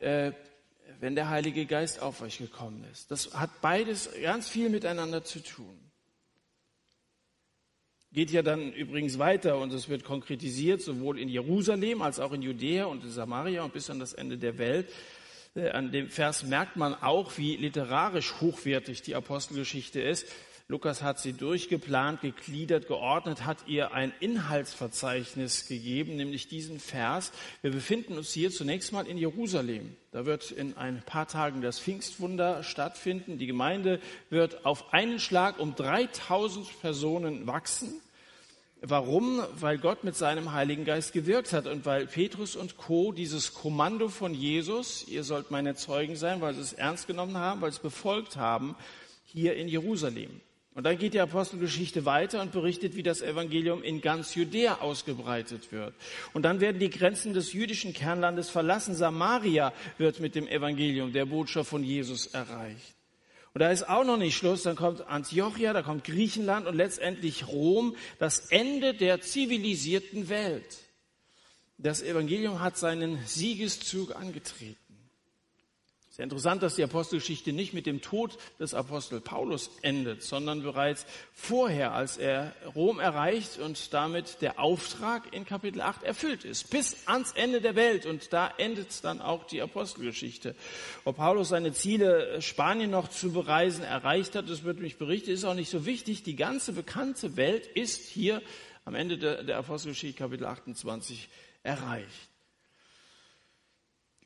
[0.00, 0.32] äh,
[0.98, 3.12] wenn der Heilige Geist auf euch gekommen ist.
[3.12, 5.78] Das hat beides ganz viel miteinander zu tun.
[8.12, 12.42] Geht ja dann übrigens weiter und es wird konkretisiert, sowohl in Jerusalem als auch in
[12.42, 14.90] Judäa und in Samaria und bis an das Ende der Welt.
[15.54, 20.26] Äh, an dem Vers merkt man auch, wie literarisch hochwertig die Apostelgeschichte ist.
[20.70, 27.32] Lukas hat sie durchgeplant, gegliedert, geordnet, hat ihr ein Inhaltsverzeichnis gegeben, nämlich diesen Vers.
[27.60, 29.96] Wir befinden uns hier zunächst mal in Jerusalem.
[30.12, 33.36] Da wird in ein paar Tagen das Pfingstwunder stattfinden.
[33.36, 38.00] Die Gemeinde wird auf einen Schlag um 3000 Personen wachsen.
[38.80, 39.42] Warum?
[39.58, 43.10] Weil Gott mit seinem Heiligen Geist gewirkt hat und weil Petrus und Co.
[43.10, 47.60] dieses Kommando von Jesus, ihr sollt meine Zeugen sein, weil sie es ernst genommen haben,
[47.60, 48.76] weil sie es befolgt haben,
[49.24, 50.40] hier in Jerusalem.
[50.74, 55.72] Und dann geht die Apostelgeschichte weiter und berichtet, wie das Evangelium in ganz Judäa ausgebreitet
[55.72, 55.94] wird.
[56.32, 58.94] Und dann werden die Grenzen des jüdischen Kernlandes verlassen.
[58.94, 62.94] Samaria wird mit dem Evangelium, der Botschaft von Jesus erreicht.
[63.52, 64.62] Und da ist auch noch nicht Schluss.
[64.62, 70.78] Dann kommt Antiochia, da kommt Griechenland und letztendlich Rom, das Ende der zivilisierten Welt.
[71.78, 74.89] Das Evangelium hat seinen Siegeszug angetreten.
[76.20, 81.06] Sehr interessant, dass die Apostelgeschichte nicht mit dem Tod des Apostel Paulus endet, sondern bereits
[81.32, 87.08] vorher, als er Rom erreicht und damit der Auftrag in Kapitel 8 erfüllt ist, bis
[87.08, 88.04] ans Ende der Welt.
[88.04, 90.54] Und da endet dann auch die Apostelgeschichte.
[91.06, 95.44] Ob Paulus seine Ziele, Spanien noch zu bereisen, erreicht hat, das wird mich berichtet, ist
[95.44, 96.22] auch nicht so wichtig.
[96.22, 98.42] Die ganze bekannte Welt ist hier
[98.84, 101.30] am Ende der Apostelgeschichte Kapitel 28
[101.62, 102.29] erreicht.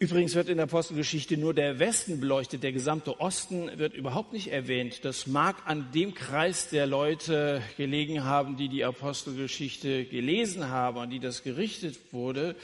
[0.00, 4.48] Übrigens wird in der Apostelgeschichte nur der Westen beleuchtet, der gesamte Osten wird überhaupt nicht
[4.48, 5.04] erwähnt.
[5.04, 11.10] Das mag an dem Kreis der Leute gelegen haben, die die Apostelgeschichte gelesen haben, an
[11.10, 12.56] die das gerichtet wurde.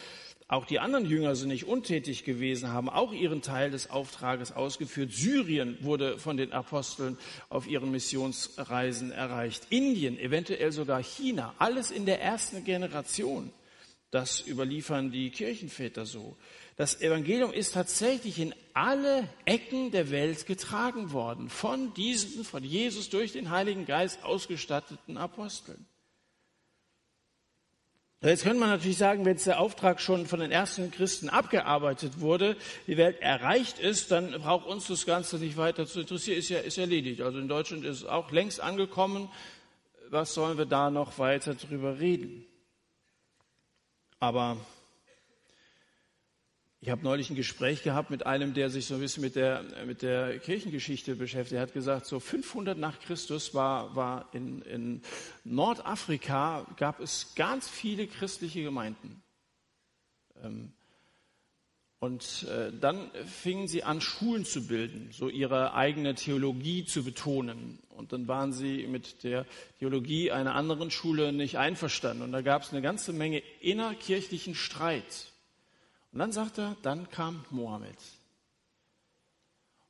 [0.48, 5.12] Auch die anderen Jünger sind nicht untätig gewesen, haben auch ihren Teil des Auftrages ausgeführt.
[5.12, 7.16] Syrien wurde von den Aposteln
[7.48, 9.68] auf ihren Missionsreisen erreicht.
[9.70, 13.52] Indien, eventuell sogar China, alles in der ersten Generation.
[14.10, 16.36] Das überliefern die Kirchenväter so.
[16.80, 23.10] Das Evangelium ist tatsächlich in alle Ecken der Welt getragen worden von diesen von Jesus
[23.10, 25.84] durch den Heiligen Geist ausgestatteten Aposteln.
[28.22, 32.56] Jetzt könnte man natürlich sagen, wenn der Auftrag schon von den ersten Christen abgearbeitet wurde,
[32.86, 36.60] die Welt erreicht ist, dann braucht uns das Ganze nicht weiter zu interessieren, ist ja
[36.60, 37.20] ist erledigt.
[37.20, 39.28] Also in Deutschland ist es auch längst angekommen.
[40.08, 42.46] Was sollen wir da noch weiter drüber reden?
[44.18, 44.56] Aber
[46.82, 49.64] ich habe neulich ein Gespräch gehabt mit einem, der sich so ein bisschen mit der,
[49.84, 51.56] mit der Kirchengeschichte beschäftigt.
[51.56, 55.02] Er hat gesagt, so 500 nach Christus war, war in, in
[55.44, 59.22] Nordafrika, gab es ganz viele christliche Gemeinden.
[60.42, 60.72] Ähm,
[61.98, 67.78] und äh, dann fingen sie an, Schulen zu bilden, so ihre eigene Theologie zu betonen.
[67.90, 69.44] Und dann waren sie mit der
[69.80, 72.22] Theologie einer anderen Schule nicht einverstanden.
[72.22, 75.29] Und da gab es eine ganze Menge innerkirchlichen Streit.
[76.12, 77.98] Und dann sagt er, dann kam Mohammed.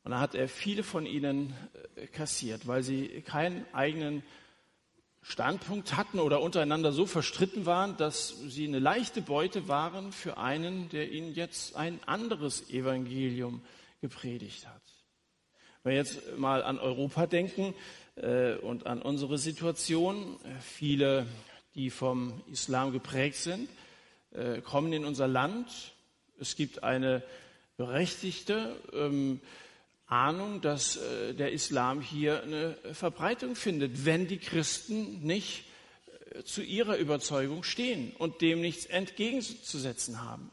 [0.03, 1.55] Und dann hat er viele von ihnen
[1.95, 4.23] äh, kassiert, weil sie keinen eigenen
[5.23, 10.89] Standpunkt hatten oder untereinander so verstritten waren, dass sie eine leichte Beute waren für einen,
[10.89, 13.63] der ihnen jetzt ein anderes Evangelium
[14.01, 14.81] gepredigt hat.
[15.83, 17.75] Wenn wir jetzt mal an Europa denken
[18.17, 21.27] äh, und an unsere Situation, äh, viele,
[21.75, 23.69] die vom Islam geprägt sind,
[24.65, 25.93] kommen in unser Land
[26.41, 27.23] es gibt eine
[27.77, 29.41] berechtigte ähm,
[30.07, 35.65] Ahnung, dass äh, der Islam hier eine Verbreitung findet, wenn die Christen nicht
[36.35, 40.51] äh, zu ihrer Überzeugung stehen und dem nichts entgegenzusetzen haben.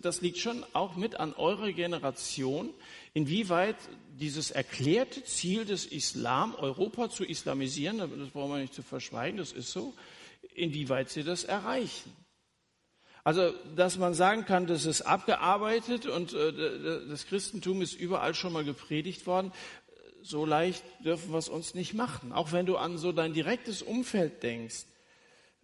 [0.00, 2.70] Das liegt schon auch mit an eurer Generation,
[3.12, 3.76] inwieweit
[4.18, 9.52] dieses erklärte Ziel des Islam, Europa zu islamisieren, das brauchen wir nicht zu verschweigen, das
[9.52, 9.94] ist so,
[10.54, 12.10] inwieweit sie das erreichen.
[13.24, 18.52] Also, dass man sagen kann, das ist abgearbeitet und äh, das Christentum ist überall schon
[18.52, 19.52] mal gepredigt worden,
[20.22, 22.32] so leicht dürfen wir es uns nicht machen.
[22.32, 24.84] Auch wenn du an so dein direktes Umfeld denkst,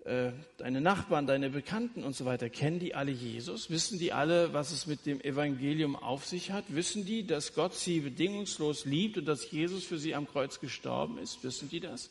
[0.05, 3.71] äh, deine Nachbarn, deine Bekannten und so weiter, kennen die alle Jesus?
[3.71, 6.64] Wissen die alle, was es mit dem Evangelium auf sich hat?
[6.69, 11.19] Wissen die, dass Gott sie bedingungslos liebt und dass Jesus für sie am Kreuz gestorben
[11.19, 11.43] ist?
[11.43, 12.11] Wissen die das?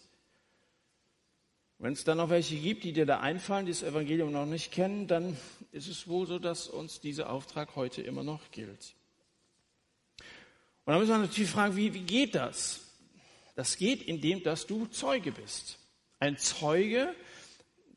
[1.84, 4.72] Wenn es dann noch welche gibt, die dir da einfallen, die das Evangelium noch nicht
[4.72, 5.36] kennen, dann
[5.74, 8.96] ist es wohl so, dass uns dieser Auftrag heute immer noch gilt.
[10.86, 12.80] Und dann müssen wir natürlich fragen, wie, wie geht das?
[13.58, 15.78] Das geht, indem dass du Zeuge bist.
[16.19, 17.13] Ein Zeuge,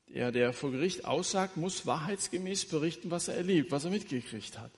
[0.09, 4.73] der, der vor Gericht aussagt, muss wahrheitsgemäß berichten, was er erlebt, was er mitgekriegt hat.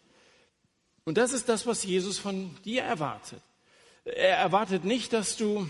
[1.05, 3.41] Und das ist das, was Jesus von dir erwartet.
[4.05, 5.67] Er erwartet nicht, dass du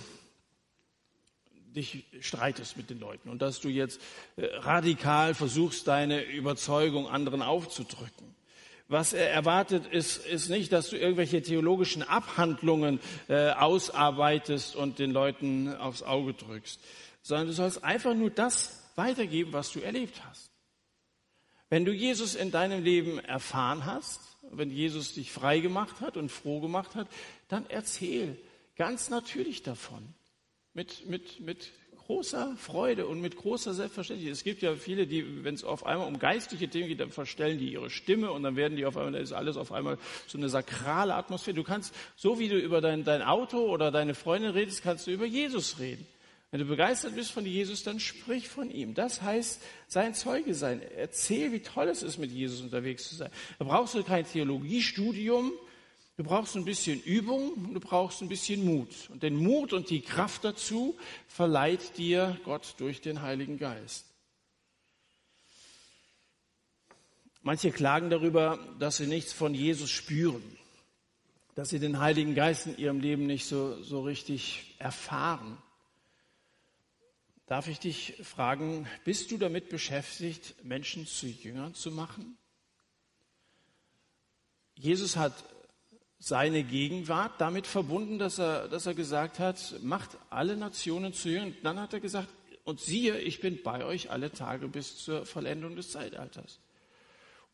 [1.75, 4.01] dich streitest mit den Leuten und dass du jetzt
[4.37, 8.35] äh, radikal versuchst, deine Überzeugung anderen aufzudrücken.
[8.89, 15.11] Was er erwartet, ist, ist nicht, dass du irgendwelche theologischen Abhandlungen äh, ausarbeitest und den
[15.11, 16.81] Leuten aufs Auge drückst,
[17.23, 20.51] sondern du sollst einfach nur das weitergeben, was du erlebt hast.
[21.69, 26.31] Wenn du Jesus in deinem Leben erfahren hast, wenn Jesus dich frei gemacht hat und
[26.31, 27.09] froh gemacht hat,
[27.49, 28.39] dann erzähl
[28.77, 30.15] ganz natürlich davon
[30.79, 31.73] mit, mit, mit
[32.07, 34.37] großer Freude und mit großer Selbstverständlichkeit.
[34.37, 37.59] Es gibt ja viele, die, wenn es auf einmal um geistliche Themen geht, dann verstellen
[37.59, 40.39] die ihre Stimme und dann werden die auf einmal, da ist alles auf einmal so
[40.39, 41.57] eine sakrale Atmosphäre.
[41.57, 45.11] Du kannst, so wie du über dein, dein Auto oder deine Freundin redest, kannst du
[45.11, 46.07] über Jesus reden.
[46.53, 48.95] Wenn du begeistert bist von Jesus, dann sprich von ihm.
[48.95, 50.81] Das heißt, sein Zeuge sein.
[50.97, 53.33] Erzähl, wie toll es ist, mit Jesus unterwegs zu sein.
[53.59, 55.53] Da brauchst du kein Theologiestudium,
[56.19, 59.09] Du brauchst ein bisschen Übung und du brauchst ein bisschen Mut.
[59.11, 64.05] Und den Mut und die Kraft dazu verleiht dir Gott durch den Heiligen Geist.
[67.43, 70.43] Manche klagen darüber, dass sie nichts von Jesus spüren,
[71.55, 75.57] dass sie den Heiligen Geist in ihrem Leben nicht so, so richtig erfahren.
[77.47, 82.37] Darf ich dich fragen, bist du damit beschäftigt, Menschen zu Jüngern zu machen?
[84.75, 85.33] Jesus hat
[86.19, 91.57] seine Gegenwart damit verbunden, dass er, dass er gesagt hat, macht alle Nationen zu Jüngern.
[91.63, 92.29] Dann hat er gesagt,
[92.65, 96.61] und siehe, ich bin bei euch alle Tage bis zur Vollendung des Zeitalters.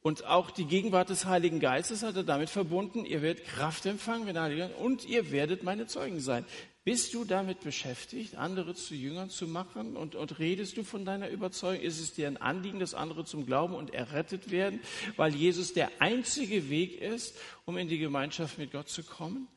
[0.03, 4.27] Und auch die Gegenwart des Heiligen Geistes hat er damit verbunden, ihr werdet Kraft empfangen,
[4.27, 6.45] wenn der Heilige Geist, und ihr werdet meine Zeugen sein.
[6.85, 11.31] Bist du damit beschäftigt, andere zu Jüngern zu machen und, und redest du von deiner
[11.31, 11.83] Überzeugung?
[11.83, 14.81] Ist es dir ein Anliegen, dass andere zum Glauben und errettet werden,
[15.17, 19.49] weil Jesus der einzige Weg ist, um in die Gemeinschaft mit Gott zu kommen?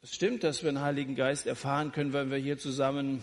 [0.00, 3.22] Das stimmt, dass wir den Heiligen Geist erfahren können, wenn wir hier zusammen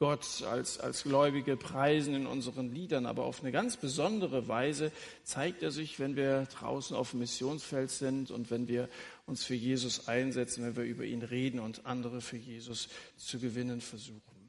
[0.00, 4.92] Gott als, als Gläubige preisen in unseren Liedern, aber auf eine ganz besondere Weise
[5.24, 8.88] zeigt er sich, wenn wir draußen auf dem Missionsfeld sind und wenn wir
[9.26, 13.82] uns für Jesus einsetzen, wenn wir über ihn reden und andere für Jesus zu gewinnen
[13.82, 14.48] versuchen.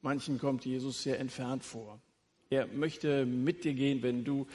[0.00, 2.00] Manchen kommt Jesus sehr entfernt vor.
[2.50, 4.46] Er möchte mit dir gehen, wenn du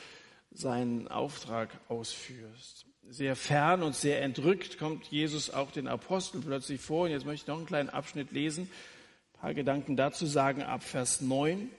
[0.52, 2.86] seinen Auftrag ausführst.
[3.10, 7.06] Sehr fern und sehr entrückt kommt Jesus auch den Aposteln plötzlich vor.
[7.06, 8.70] Und jetzt möchte ich noch einen kleinen Abschnitt lesen
[9.48, 11.70] paar Gedanken dazu sagen ab Vers 9.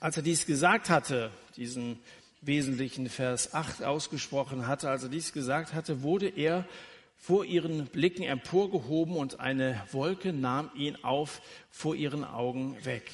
[0.00, 2.00] Als er dies gesagt hatte, diesen
[2.40, 6.66] wesentlichen Vers 8 ausgesprochen hatte, als er dies gesagt hatte, wurde er
[7.16, 13.08] vor ihren Blicken emporgehoben und eine Wolke nahm ihn auf vor ihren Augen weg.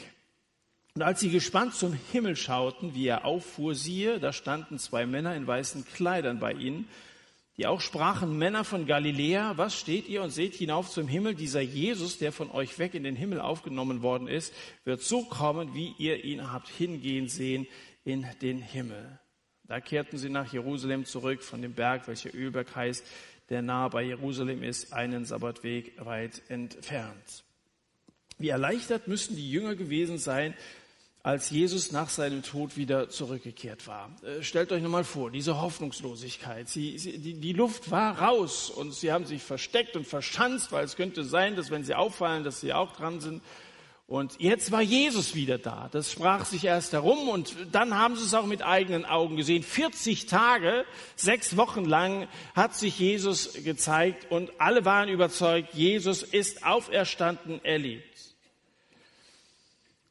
[0.95, 5.37] Und als sie gespannt zum Himmel schauten, wie er auffuhr, siehe, da standen zwei Männer
[5.37, 6.89] in weißen Kleidern bei ihnen,
[7.57, 11.35] die auch sprachen, Männer von Galiläa, was steht ihr und seht hinauf zum Himmel?
[11.35, 14.53] Dieser Jesus, der von euch weg in den Himmel aufgenommen worden ist,
[14.85, 17.67] wird so kommen, wie ihr ihn habt hingehen sehen
[18.05, 19.19] in den Himmel.
[19.67, 23.05] Da kehrten sie nach Jerusalem zurück von dem Berg, welcher Ölberg heißt,
[23.51, 27.45] der nahe bei Jerusalem ist, einen Sabbatweg weit entfernt.
[28.39, 30.55] Wie erleichtert müssen die Jünger gewesen sein,
[31.25, 34.11] als Jesus nach seinem Tod wieder zurückgekehrt war.
[34.23, 36.69] Äh, stellt euch nochmal vor, diese Hoffnungslosigkeit.
[36.69, 40.85] Sie, sie, die, die Luft war raus und sie haben sich versteckt und verschanzt, weil
[40.85, 43.43] es könnte sein, dass wenn sie auffallen, dass sie auch dran sind.
[44.07, 45.89] Und jetzt war Jesus wieder da.
[45.91, 49.63] Das sprach sich erst herum und dann haben sie es auch mit eigenen Augen gesehen.
[49.63, 50.85] 40 Tage,
[51.17, 58.14] sechs Wochen lang hat sich Jesus gezeigt und alle waren überzeugt, Jesus ist auferstanden, erlebt.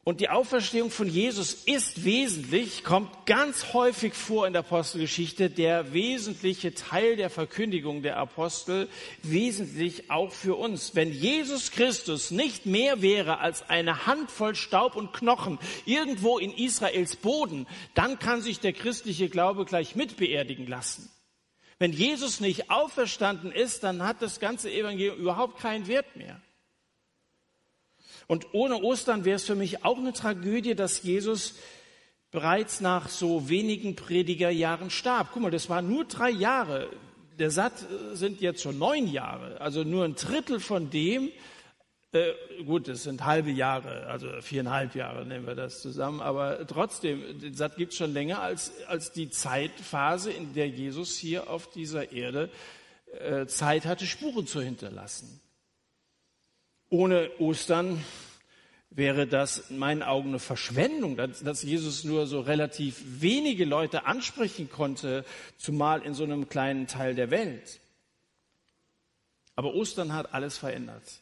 [0.05, 5.93] Und die Auferstehung von Jesus ist wesentlich, kommt ganz häufig vor in der Apostelgeschichte, der
[5.93, 8.89] wesentliche Teil der Verkündigung der Apostel,
[9.21, 10.93] wesentlich auch für uns.
[10.93, 17.15] Wenn Jesus Christus nicht mehr wäre als eine Handvoll Staub und Knochen irgendwo in Israels
[17.15, 21.09] Boden, dann kann sich der christliche Glaube gleich mitbeerdigen lassen.
[21.79, 26.41] Wenn Jesus nicht auferstanden ist, dann hat das ganze Evangelium überhaupt keinen Wert mehr.
[28.27, 31.55] Und ohne Ostern wäre es für mich auch eine Tragödie, dass Jesus
[32.31, 35.29] bereits nach so wenigen Predigerjahren starb.
[35.31, 36.89] Guck mal, das waren nur drei Jahre.
[37.37, 41.31] Der Satt äh, sind jetzt schon neun Jahre, also nur ein Drittel von dem.
[42.11, 42.33] Äh,
[42.65, 47.55] gut, das sind halbe Jahre, also viereinhalb Jahre nehmen wir das zusammen, aber trotzdem, den
[47.55, 52.11] Satt gibt es schon länger als, als die Zeitphase, in der Jesus hier auf dieser
[52.11, 52.49] Erde
[53.19, 55.39] äh, Zeit hatte, Spuren zu hinterlassen.
[56.93, 58.05] Ohne Ostern
[58.91, 64.69] wäre das in meinen Augen eine Verschwendung, dass Jesus nur so relativ wenige Leute ansprechen
[64.69, 65.25] konnte,
[65.57, 67.79] zumal in so einem kleinen Teil der Welt.
[69.55, 71.21] Aber Ostern hat alles verändert.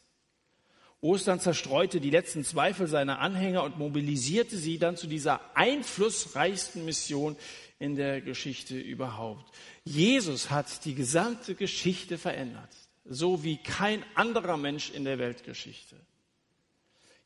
[1.00, 7.34] Ostern zerstreute die letzten Zweifel seiner Anhänger und mobilisierte sie dann zu dieser einflussreichsten Mission
[7.78, 9.50] in der Geschichte überhaupt.
[9.84, 12.68] Jesus hat die gesamte Geschichte verändert
[13.04, 15.96] so wie kein anderer Mensch in der Weltgeschichte.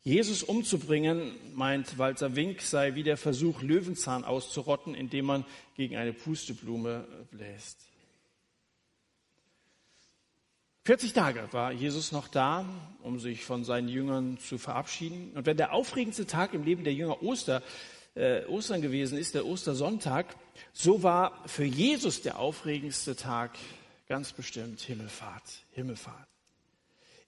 [0.03, 6.12] Jesus umzubringen, meint Walter Wink, sei wie der Versuch, Löwenzahn auszurotten, indem man gegen eine
[6.12, 7.81] Pusteblume bläst.
[10.85, 12.65] 40 Tage war Jesus noch da,
[13.03, 15.33] um sich von seinen Jüngern zu verabschieden.
[15.35, 17.61] Und wenn der aufregendste Tag im Leben der Jünger Oster,
[18.15, 20.37] äh, Ostern gewesen ist, der Ostersonntag,
[20.73, 23.59] so war für Jesus der aufregendste Tag
[24.07, 26.29] ganz bestimmt Himmelfahrt, Himmelfahrt.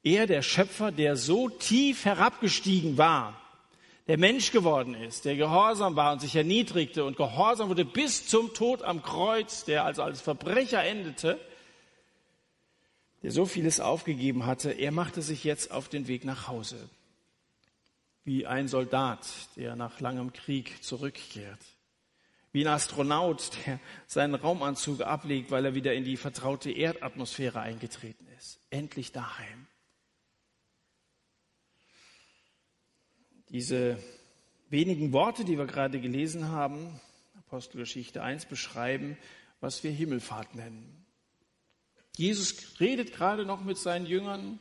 [0.03, 3.41] Er, der Schöpfer, der so tief herabgestiegen war,
[4.07, 8.55] der Mensch geworden ist, der gehorsam war und sich erniedrigte und gehorsam wurde bis zum
[8.55, 11.38] Tod am Kreuz, der also als Verbrecher endete,
[13.23, 16.88] der so vieles aufgegeben hatte, er machte sich jetzt auf den Weg nach Hause.
[18.25, 21.61] Wie ein Soldat, der nach langem Krieg zurückkehrt.
[22.53, 28.27] Wie ein Astronaut, der seinen Raumanzug ablegt, weil er wieder in die vertraute Erdatmosphäre eingetreten
[28.39, 28.59] ist.
[28.71, 29.67] Endlich daheim.
[33.51, 34.03] Diese
[34.69, 37.01] wenigen Worte, die wir gerade gelesen haben,
[37.39, 39.17] Apostelgeschichte 1 beschreiben,
[39.61, 41.07] was wir Himmelfahrt nennen.
[42.17, 44.59] Jesus redet gerade noch mit seinen Jüngern,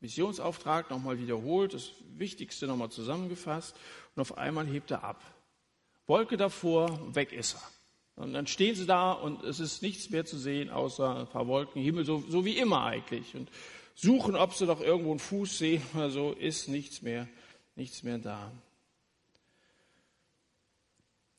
[0.00, 3.76] Missionsauftrag nochmal wiederholt, das Wichtigste nochmal zusammengefasst
[4.14, 5.22] und auf einmal hebt er ab.
[6.06, 7.62] Wolke davor, weg ist er.
[8.22, 11.46] Und dann stehen sie da und es ist nichts mehr zu sehen, außer ein paar
[11.48, 13.34] Wolken, Himmel, so, so wie immer eigentlich.
[13.34, 13.50] Und
[13.94, 17.28] suchen, ob sie doch irgendwo einen Fuß sehen oder so, ist nichts mehr,
[17.74, 18.52] nichts mehr da.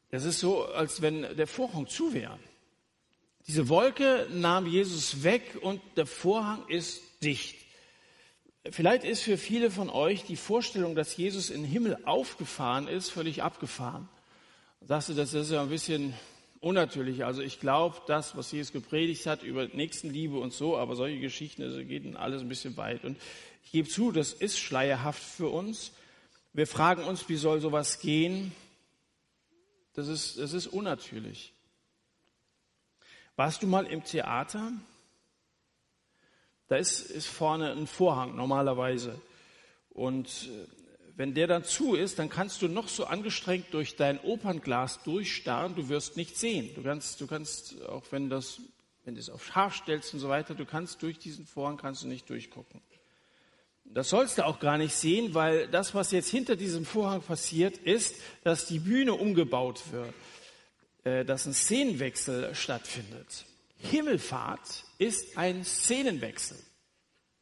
[0.10, 2.38] Es ist so, als wenn der Vorhang zu wäre.
[3.47, 7.58] Diese Wolke nahm Jesus weg und der Vorhang ist dicht.
[8.69, 13.10] Vielleicht ist für viele von euch die Vorstellung, dass Jesus in den Himmel aufgefahren ist,
[13.10, 14.08] völlig abgefahren.
[14.86, 16.13] Sagst du, das ist ja ein bisschen
[16.60, 17.24] unnatürlich.
[17.24, 21.63] Also ich glaube, das, was Jesus gepredigt hat über Nächstenliebe und so, aber solche Geschichten,
[21.63, 23.06] also geht alles ein bisschen weit.
[23.06, 23.17] Und
[23.63, 25.93] ich gebe zu, das ist schleierhaft für uns.
[26.52, 28.52] Wir fragen uns, wie soll sowas gehen?
[29.93, 31.54] Das ist, das ist unnatürlich.
[33.38, 34.74] Warst du mal im Theater?
[36.67, 39.19] Da ist, ist vorne ein Vorhang normalerweise.
[39.91, 40.83] Und äh,
[41.15, 45.76] wenn der dann zu ist, dann kannst du noch so angestrengt durch dein Opernglas durchstarren,
[45.76, 46.73] du wirst nichts sehen.
[46.76, 48.62] Du kannst, du kannst, auch wenn das,
[49.06, 52.04] wenn du es auf scharf stellst und so weiter, du kannst durch diesen Vorhang kannst
[52.04, 52.82] du nicht durchgucken.
[53.86, 57.78] Das sollst du auch gar nicht sehen, weil das, was jetzt hinter diesem Vorhang passiert,
[57.78, 60.13] ist, dass die Bühne umgebaut wird.
[61.04, 63.45] Äh, dass ein Szenenwechsel stattfindet.
[63.78, 66.58] Himmelfahrt ist ein Szenenwechsel.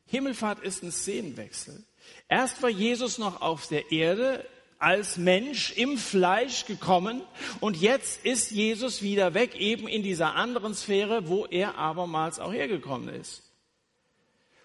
[0.06, 1.84] Himmelfahrt ist ein Szenenwechsel.
[2.30, 4.46] Erst war Jesus noch auf der Erde
[4.80, 7.22] als Mensch im Fleisch gekommen
[7.60, 12.52] und jetzt ist Jesus wieder weg, eben in dieser anderen Sphäre, wo er abermals auch
[12.52, 13.44] hergekommen ist.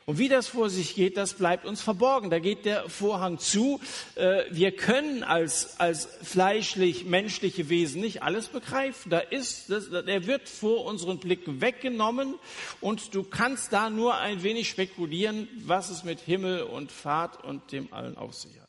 [0.09, 2.31] Und wie das vor sich geht, das bleibt uns verborgen.
[2.31, 3.81] Da geht der Vorhang zu.
[4.15, 9.11] Äh, wir können als, als fleischlich, menschliche Wesen nicht alles begreifen.
[9.11, 12.37] Da ist, das, der wird vor unseren Blicken weggenommen
[12.81, 17.73] und du kannst da nur ein wenig spekulieren, was es mit Himmel und Fahrt und
[17.73, 18.69] dem allen auf sich hat.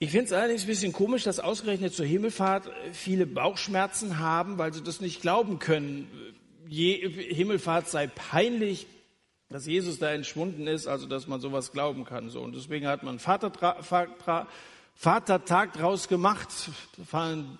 [0.00, 4.74] Ich finde es allerdings ein bisschen komisch, dass ausgerechnet zur Himmelfahrt viele Bauchschmerzen haben, weil
[4.74, 6.34] sie das nicht glauben können
[6.68, 8.86] Himmelfahrt sei peinlich,
[9.48, 12.30] dass Jesus da entschwunden ist, also dass man sowas glauben kann.
[12.30, 12.40] So.
[12.40, 14.46] Und deswegen hat man Vatertra Vater
[14.94, 16.48] Vatertag draus gemacht.
[16.96, 17.58] Da fahren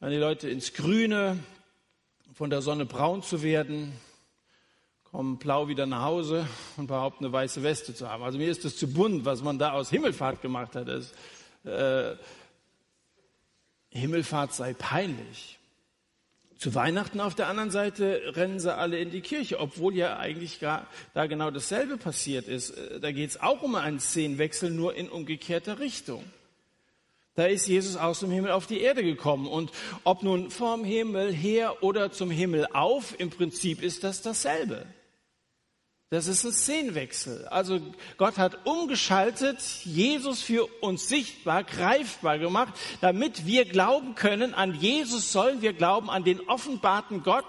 [0.00, 1.38] die Leute ins Grüne,
[2.34, 3.92] von der Sonne braun zu werden,
[5.04, 8.22] kommen blau wieder nach Hause und behaupten, eine weiße Weste zu haben.
[8.22, 10.88] Also mir ist das zu bunt, was man da aus Himmelfahrt gemacht hat.
[10.88, 11.12] Das,
[11.64, 12.16] äh,
[13.88, 15.55] Himmelfahrt sei peinlich.
[16.58, 20.58] Zu Weihnachten auf der anderen Seite rennen sie alle in die Kirche, obwohl ja eigentlich
[20.58, 22.70] gar, da genau dasselbe passiert ist.
[22.70, 26.24] Äh, da geht es auch um einen Szenenwechsel, nur in umgekehrter Richtung.
[27.34, 29.46] Da ist Jesus aus dem Himmel auf die Erde gekommen.
[29.46, 29.70] Und
[30.04, 34.86] ob nun vom Himmel her oder zum Himmel auf, im Prinzip ist das dasselbe.
[36.10, 37.48] Das ist ein Szenenwechsel.
[37.48, 37.80] Also
[38.16, 45.32] Gott hat umgeschaltet, Jesus für uns sichtbar, greifbar gemacht, damit wir glauben können, an Jesus
[45.32, 47.46] sollen wir glauben, an den offenbarten Gott,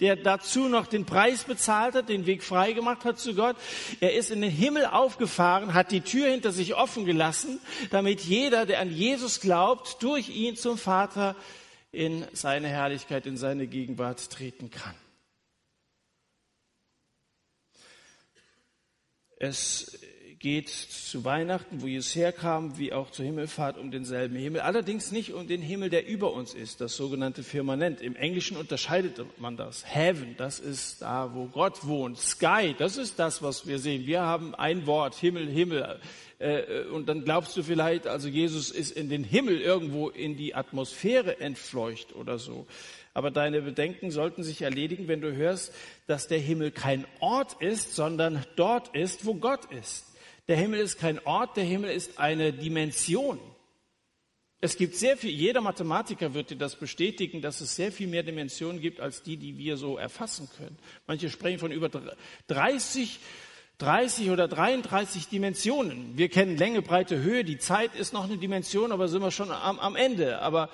[0.00, 3.56] der dazu noch den Preis bezahlt hat, den Weg frei gemacht hat zu Gott.
[4.00, 8.66] Er ist in den Himmel aufgefahren, hat die Tür hinter sich offen gelassen, damit jeder,
[8.66, 11.34] der an Jesus glaubt, durch ihn zum Vater
[11.92, 14.94] in seine Herrlichkeit, in seine Gegenwart treten kann.
[19.38, 19.98] Es
[20.38, 24.60] geht zu Weihnachten, wo Jesus herkam, wie auch zur Himmelfahrt um denselben Himmel.
[24.60, 28.00] Allerdings nicht um den Himmel, der über uns ist, das sogenannte Firmament.
[28.00, 29.84] Im Englischen unterscheidet man das.
[29.86, 32.18] Heaven, das ist da, wo Gott wohnt.
[32.18, 34.06] Sky, das ist das, was wir sehen.
[34.06, 36.00] Wir haben ein Wort, Himmel, Himmel.
[36.38, 40.54] äh, und dann glaubst du vielleicht, also Jesus ist in den Himmel irgendwo in die
[40.54, 42.66] Atmosphäre entfleucht oder so.
[43.16, 45.72] Aber deine Bedenken sollten sich erledigen, wenn du hörst,
[46.06, 50.04] dass der Himmel kein Ort ist, sondern dort ist, wo Gott ist.
[50.48, 53.40] Der Himmel ist kein Ort, der Himmel ist eine Dimension.
[54.60, 58.22] Es gibt sehr viel, jeder Mathematiker wird dir das bestätigen, dass es sehr viel mehr
[58.22, 60.76] Dimensionen gibt als die, die wir so erfassen können.
[61.06, 61.88] Manche sprechen von über
[62.48, 63.18] 30,
[63.78, 66.18] 30 oder 33 Dimensionen.
[66.18, 67.44] Wir kennen Länge, Breite, Höhe.
[67.44, 70.42] Die Zeit ist noch eine Dimension, aber sind wir schon am, am Ende.
[70.42, 70.68] Aber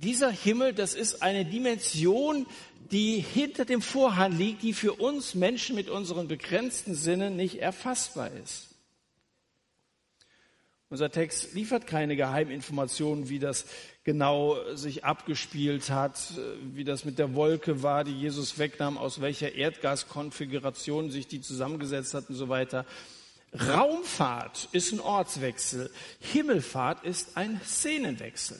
[0.00, 2.46] dieser Himmel, das ist eine Dimension,
[2.90, 8.30] die hinter dem Vorhang liegt, die für uns Menschen mit unseren begrenzten Sinnen nicht erfassbar
[8.42, 8.68] ist.
[10.90, 13.66] Unser Text liefert keine Geheiminformationen, wie das
[14.04, 16.18] genau sich abgespielt hat,
[16.72, 22.14] wie das mit der Wolke war, die Jesus wegnahm, aus welcher Erdgaskonfiguration sich die zusammengesetzt
[22.14, 22.84] hat und so weiter.
[23.68, 25.90] Raumfahrt ist ein Ortswechsel,
[26.20, 28.58] Himmelfahrt ist ein Szenenwechsel.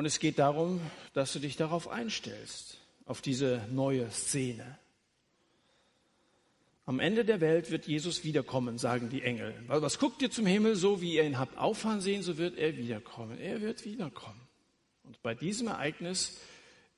[0.00, 0.80] Und es geht darum,
[1.12, 4.78] dass du dich darauf einstellst, auf diese neue Szene.
[6.86, 9.54] Am Ende der Welt wird Jesus wiederkommen, sagen die Engel.
[9.66, 12.78] Was guckt ihr zum Himmel, so wie ihr ihn habt auffahren sehen, so wird er
[12.78, 13.38] wiederkommen.
[13.38, 14.40] Er wird wiederkommen.
[15.04, 16.38] Und bei diesem Ereignis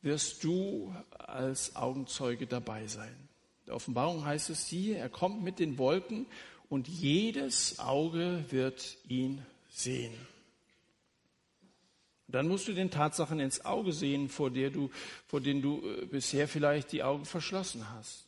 [0.02, 3.10] wirst du als Augenzeuge dabei sein.
[3.62, 6.26] In der Offenbarung heißt es hier, er kommt mit den Wolken
[6.68, 10.14] und jedes Auge wird ihn sehen.
[12.32, 14.90] Dann musst du den Tatsachen ins Auge sehen, vor, der du,
[15.26, 18.26] vor denen du äh, bisher vielleicht die Augen verschlossen hast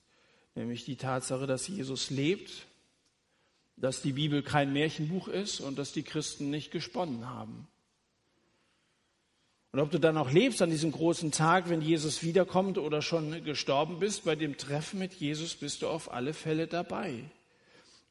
[0.55, 2.67] nämlich die Tatsache, dass Jesus lebt,
[3.77, 7.67] dass die Bibel kein Märchenbuch ist und dass die Christen nicht gesponnen haben.
[9.73, 13.43] Und ob du dann auch lebst an diesem großen Tag, wenn Jesus wiederkommt oder schon
[13.43, 17.25] gestorben bist, bei dem Treffen mit Jesus bist du auf alle Fälle dabei.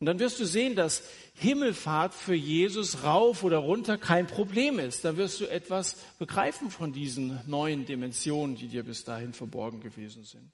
[0.04, 1.02] Und dann wirst du sehen, dass
[1.36, 5.06] Himmelfahrt für Jesus rauf oder runter kein Problem ist.
[5.06, 10.26] Da wirst du etwas begreifen von diesen neuen Dimensionen, die dir bis dahin verborgen gewesen
[10.26, 10.52] sind.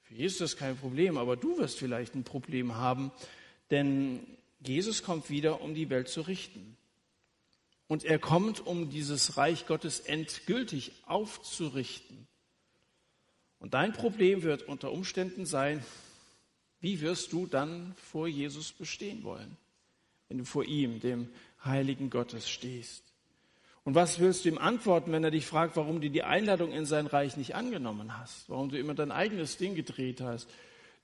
[0.00, 3.12] Für Jesus ist kein Problem, aber du wirst vielleicht ein Problem haben,
[3.70, 4.26] denn
[4.58, 6.76] Jesus kommt wieder, um die Welt zu richten.
[7.86, 12.26] Und er kommt, um dieses Reich Gottes endgültig aufzurichten.
[13.60, 15.84] Und dein Problem wird unter Umständen sein,
[16.82, 19.56] wie wirst du dann vor Jesus bestehen wollen,
[20.28, 21.28] wenn du vor ihm, dem
[21.64, 23.04] Heiligen Gottes, stehst?
[23.84, 26.84] Und was willst du ihm antworten, wenn er dich fragt, warum du die Einladung in
[26.84, 28.48] sein Reich nicht angenommen hast?
[28.48, 30.48] Warum du immer dein eigenes Ding gedreht hast?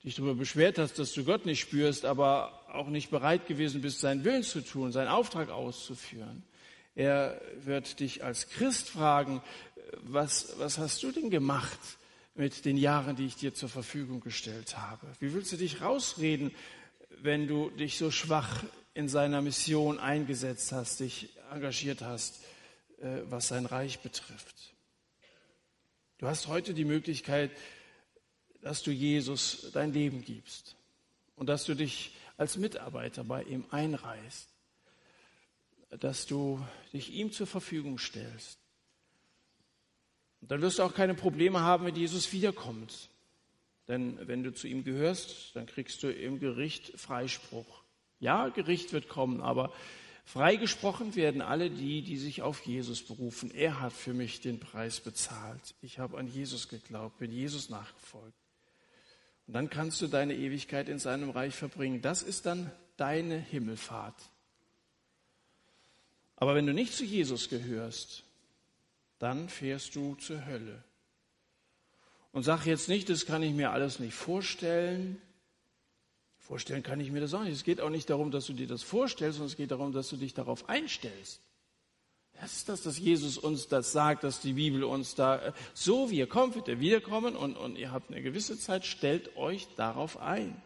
[0.03, 4.01] Dich darüber beschwert hast, dass du Gott nicht spürst, aber auch nicht bereit gewesen bist,
[4.01, 6.43] seinen Willen zu tun, seinen Auftrag auszuführen.
[6.95, 9.41] Er wird dich als Christ fragen,
[10.03, 11.79] was, was hast du denn gemacht
[12.39, 15.05] mit den Jahren, die ich dir zur Verfügung gestellt habe?
[15.19, 16.51] Wie willst du dich rausreden,
[17.21, 18.63] wenn du dich so schwach
[18.93, 22.39] in seiner Mission eingesetzt hast, dich engagiert hast?
[23.01, 24.73] Äh, was sein Reich betrifft.
[26.17, 27.51] Du hast heute die Möglichkeit,
[28.61, 30.75] dass du Jesus dein Leben gibst
[31.37, 34.49] und dass du dich als Mitarbeiter bei ihm einreißt,
[35.91, 36.61] dass du
[36.91, 38.59] dich ihm zur Verfügung stellst.
[40.41, 43.09] Und dann wirst du auch keine Probleme haben, wenn Jesus wiederkommt.
[43.87, 47.83] Denn wenn du zu ihm gehörst, dann kriegst du im Gericht Freispruch.
[48.19, 49.73] Ja, Gericht wird kommen, aber
[50.25, 53.49] Freigesprochen werden alle die, die sich auf Jesus berufen.
[53.49, 55.73] Er hat für mich den Preis bezahlt.
[55.81, 58.37] Ich habe an Jesus geglaubt, bin Jesus nachgefolgt.
[59.47, 62.03] Und dann kannst du deine Ewigkeit in seinem Reich verbringen.
[62.03, 64.29] Das ist dann deine Himmelfahrt.
[66.35, 68.23] Aber wenn du nicht zu Jesus gehörst,
[69.19, 70.83] dann fährst du zur Hölle.
[72.31, 75.21] Und sag jetzt nicht, das kann ich mir alles nicht vorstellen.
[76.37, 77.53] Vorstellen kann ich mir das auch nicht.
[77.53, 80.09] Es geht auch nicht darum, dass du dir das vorstellst, sondern es geht darum, dass
[80.09, 81.41] du dich darauf einstellst.
[82.39, 86.09] Das ist das, dass Jesus uns das sagt, dass die Bibel uns da, äh, so
[86.09, 89.67] wie ihr kommt, wird er wiederkommen und, und ihr habt eine gewisse Zeit, stellt euch
[89.75, 90.61] darauf ein.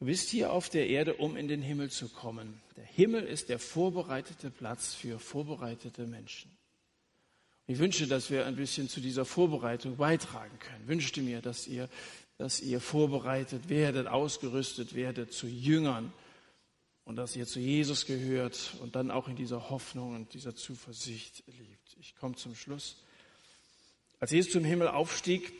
[0.00, 2.60] Du bist hier auf der Erde, um in den Himmel zu kommen.
[2.76, 6.55] Der Himmel ist der vorbereitete Platz für vorbereitete Menschen.
[7.66, 10.86] Ich wünsche, dass wir ein bisschen zu dieser Vorbereitung beitragen können.
[10.86, 11.88] Wünschte mir, dass ihr
[12.38, 16.12] dass ihr vorbereitet werdet, ausgerüstet werdet zu Jüngern
[17.04, 21.44] und dass ihr zu Jesus gehört und dann auch in dieser Hoffnung und dieser Zuversicht
[21.46, 21.96] lebt.
[21.98, 23.02] Ich komme zum Schluss.
[24.20, 25.52] Als Jesus zum Himmel aufstieg,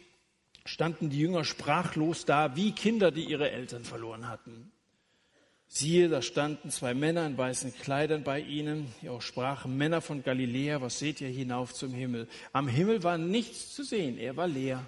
[0.64, 4.72] standen die Jünger sprachlos da, wie Kinder, die ihre Eltern verloren hatten.
[5.68, 10.22] Siehe, da standen zwei Männer in weißen Kleidern bei ihnen, die auch sprachen, Männer von
[10.22, 12.28] Galiläa, was seht ihr hinauf zum Himmel?
[12.52, 14.86] Am Himmel war nichts zu sehen, er war leer.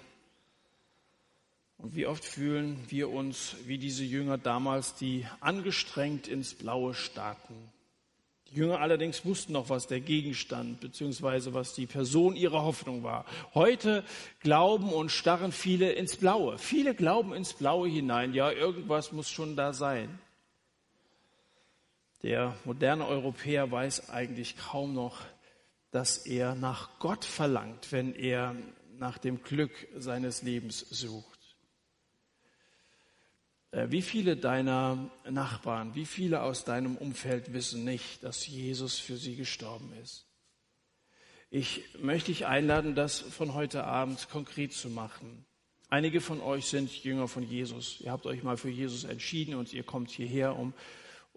[1.77, 7.55] Und wie oft fühlen wir uns wie diese Jünger damals, die angestrengt ins Blaue starten.
[8.51, 11.53] Die Jünger allerdings wussten noch, was der Gegenstand bzw.
[11.53, 13.25] was die Person ihrer Hoffnung war.
[13.53, 14.03] Heute
[14.39, 16.57] glauben und starren viele ins Blaue.
[16.57, 18.33] Viele glauben ins Blaue hinein.
[18.33, 20.19] Ja, irgendwas muss schon da sein.
[22.23, 25.21] Der moderne Europäer weiß eigentlich kaum noch,
[25.91, 28.55] dass er nach Gott verlangt, wenn er
[28.97, 31.39] nach dem Glück seines Lebens sucht.
[33.71, 39.15] Äh, wie viele deiner Nachbarn, wie viele aus deinem Umfeld wissen nicht, dass Jesus für
[39.15, 40.25] sie gestorben ist?
[41.49, 45.45] Ich möchte dich einladen, das von heute Abend konkret zu machen.
[45.89, 47.99] Einige von euch sind Jünger von Jesus.
[48.01, 50.73] Ihr habt euch mal für Jesus entschieden und ihr kommt hierher, um,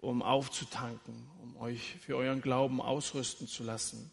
[0.03, 4.11] um aufzutanken, um euch für euren Glauben ausrüsten zu lassen.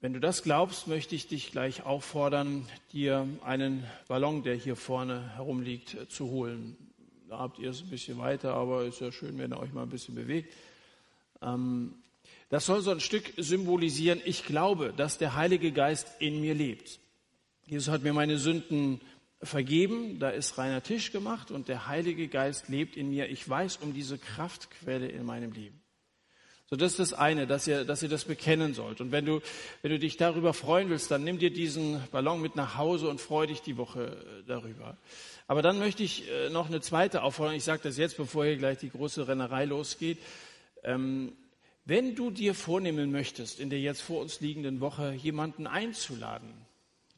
[0.00, 5.34] Wenn du das glaubst, möchte ich dich gleich auffordern, dir einen Ballon, der hier vorne
[5.36, 6.76] herumliegt, zu holen.
[7.28, 9.82] Da habt ihr es ein bisschen weiter, aber ist ja schön, wenn ihr euch mal
[9.82, 10.54] ein bisschen bewegt.
[11.42, 11.94] Ähm,
[12.48, 16.98] das soll so ein Stück symbolisieren, ich glaube, dass der Heilige Geist in mir lebt.
[17.66, 19.00] Jesus hat mir meine Sünden
[19.42, 23.28] vergeben, da ist reiner Tisch gemacht und der Heilige Geist lebt in mir.
[23.28, 25.80] Ich weiß um diese Kraftquelle in meinem Leben.
[26.68, 29.00] So, das ist das eine, dass ihr, dass ihr das bekennen sollt.
[29.00, 29.40] Und wenn du,
[29.82, 33.20] wenn du dich darüber freuen willst, dann nimm dir diesen Ballon mit nach Hause und
[33.20, 34.96] freu dich die Woche äh, darüber.
[35.48, 37.56] Aber dann möchte ich äh, noch eine zweite Aufforderung.
[37.56, 40.18] Ich sage das jetzt, bevor hier gleich die große Rennerei losgeht.
[40.84, 41.32] Ähm,
[41.86, 46.52] wenn du dir vornehmen möchtest, in der jetzt vor uns liegenden Woche jemanden einzuladen,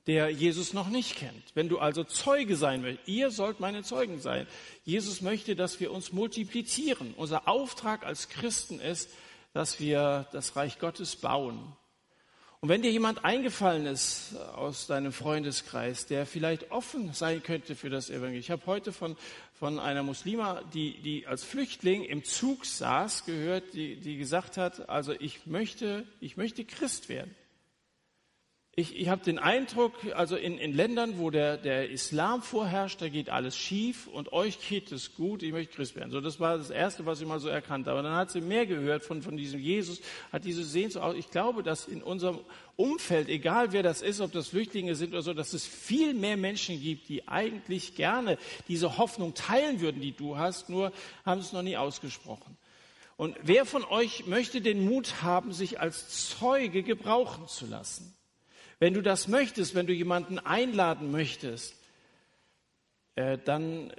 [0.06, 1.54] der Jesus noch nicht kennt.
[1.54, 4.46] Wenn du also Zeuge sein möchtest, ihr sollt meine Zeugen sein.
[4.84, 7.14] Jesus möchte, dass wir uns multiplizieren.
[7.16, 9.10] Unser Auftrag als Christen ist,
[9.52, 11.76] dass wir das Reich Gottes bauen.
[12.60, 17.90] Und wenn dir jemand eingefallen ist aus deinem Freundeskreis, der vielleicht offen sein könnte für
[17.90, 18.38] das Evangelium.
[18.38, 19.16] Ich habe heute von,
[19.52, 24.88] von einer Muslima, die, die als Flüchtling im Zug saß, gehört, die, die gesagt hat,
[24.88, 27.34] also ich möchte, ich möchte Christ werden.
[28.74, 33.10] Ich, ich habe den Eindruck, also in, in Ländern, wo der, der Islam vorherrscht, da
[33.10, 36.10] geht alles schief und euch geht es gut, ich möchte Christ werden.
[36.10, 37.98] So, das war das Erste, was ich mal so erkannt habe.
[37.98, 40.00] Aber dann hat sie mehr gehört von, von diesem Jesus,
[40.32, 41.04] hat diese Sehnsucht.
[41.18, 42.38] Ich glaube, dass in unserem
[42.76, 46.38] Umfeld, egal wer das ist, ob das Flüchtlinge sind oder so, dass es viel mehr
[46.38, 50.92] Menschen gibt, die eigentlich gerne diese Hoffnung teilen würden, die du hast, nur
[51.26, 52.56] haben es noch nie ausgesprochen.
[53.18, 58.14] Und wer von euch möchte den Mut haben, sich als Zeuge gebrauchen zu lassen?
[58.82, 61.76] Wenn du das möchtest, wenn du jemanden einladen möchtest,
[63.14, 63.94] äh, dann äh,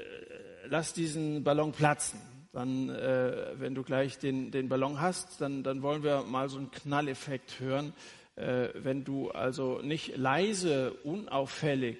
[0.65, 2.19] lass diesen Ballon platzen.
[2.51, 6.57] Dann, äh, wenn du gleich den, den Ballon hast, dann, dann wollen wir mal so
[6.57, 7.93] einen Knalleffekt hören.
[8.35, 11.99] Äh, wenn du also nicht leise, unauffällig,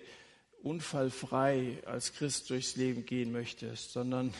[0.62, 4.34] unfallfrei als Christ durchs Leben gehen möchtest, sondern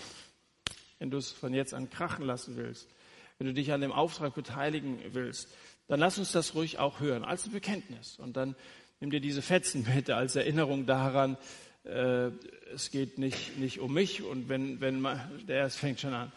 [1.00, 2.90] wenn du es von jetzt an krachen lassen willst,
[3.38, 5.48] wenn du dich an dem Auftrag beteiligen willst,
[5.88, 8.18] dann lass uns das ruhig auch hören, als ein Bekenntnis.
[8.20, 8.56] Und dann
[9.00, 11.38] nimm dir diese Fetzen mit als Erinnerung daran,
[11.84, 12.30] äh,
[12.74, 14.24] es geht nicht, nicht um mich.
[14.24, 15.06] Und wenn, wenn
[15.48, 16.32] der es fängt schon an,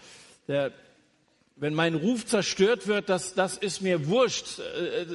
[0.49, 0.73] der,
[1.57, 4.59] wenn mein Ruf zerstört wird, das, das ist mir wurscht.
[4.59, 5.07] Äh, äh,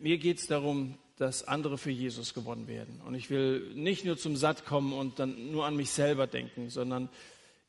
[0.00, 3.00] mir geht es darum, dass andere für Jesus gewonnen werden.
[3.04, 6.70] Und ich will nicht nur zum Satt kommen und dann nur an mich selber denken,
[6.70, 7.10] sondern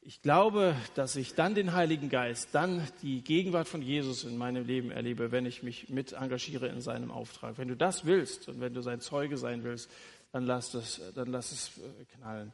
[0.04, 4.66] ich glaube, dass ich dann den Heiligen Geist, dann die Gegenwart von Jesus in meinem
[4.66, 7.60] Leben erlebe, wenn ich mich mit engagiere in seinem Auftrag.
[7.60, 9.91] Wenn du das willst und wenn du sein Zeuge sein willst,
[10.32, 12.52] dann lass, das, dann lass es äh, knallen.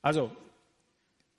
[0.00, 0.32] Also,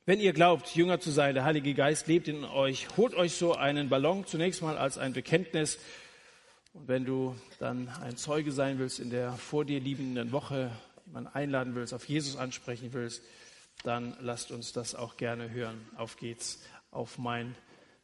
[0.05, 3.53] wenn ihr glaubt, Jünger zu sein, der Heilige Geist lebt in euch, holt euch so
[3.53, 5.77] einen Ballon zunächst mal als ein Bekenntnis.
[6.73, 10.71] Und wenn du dann ein Zeuge sein willst in der vor dir liebenden Woche,
[11.05, 13.23] jemanden einladen willst, auf Jesus ansprechen willst,
[13.83, 15.89] dann lasst uns das auch gerne hören.
[15.97, 16.59] Auf geht's
[16.91, 17.55] auf mein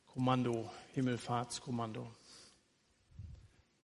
[0.07, 2.11] Kommando, Himmelfahrtskommando.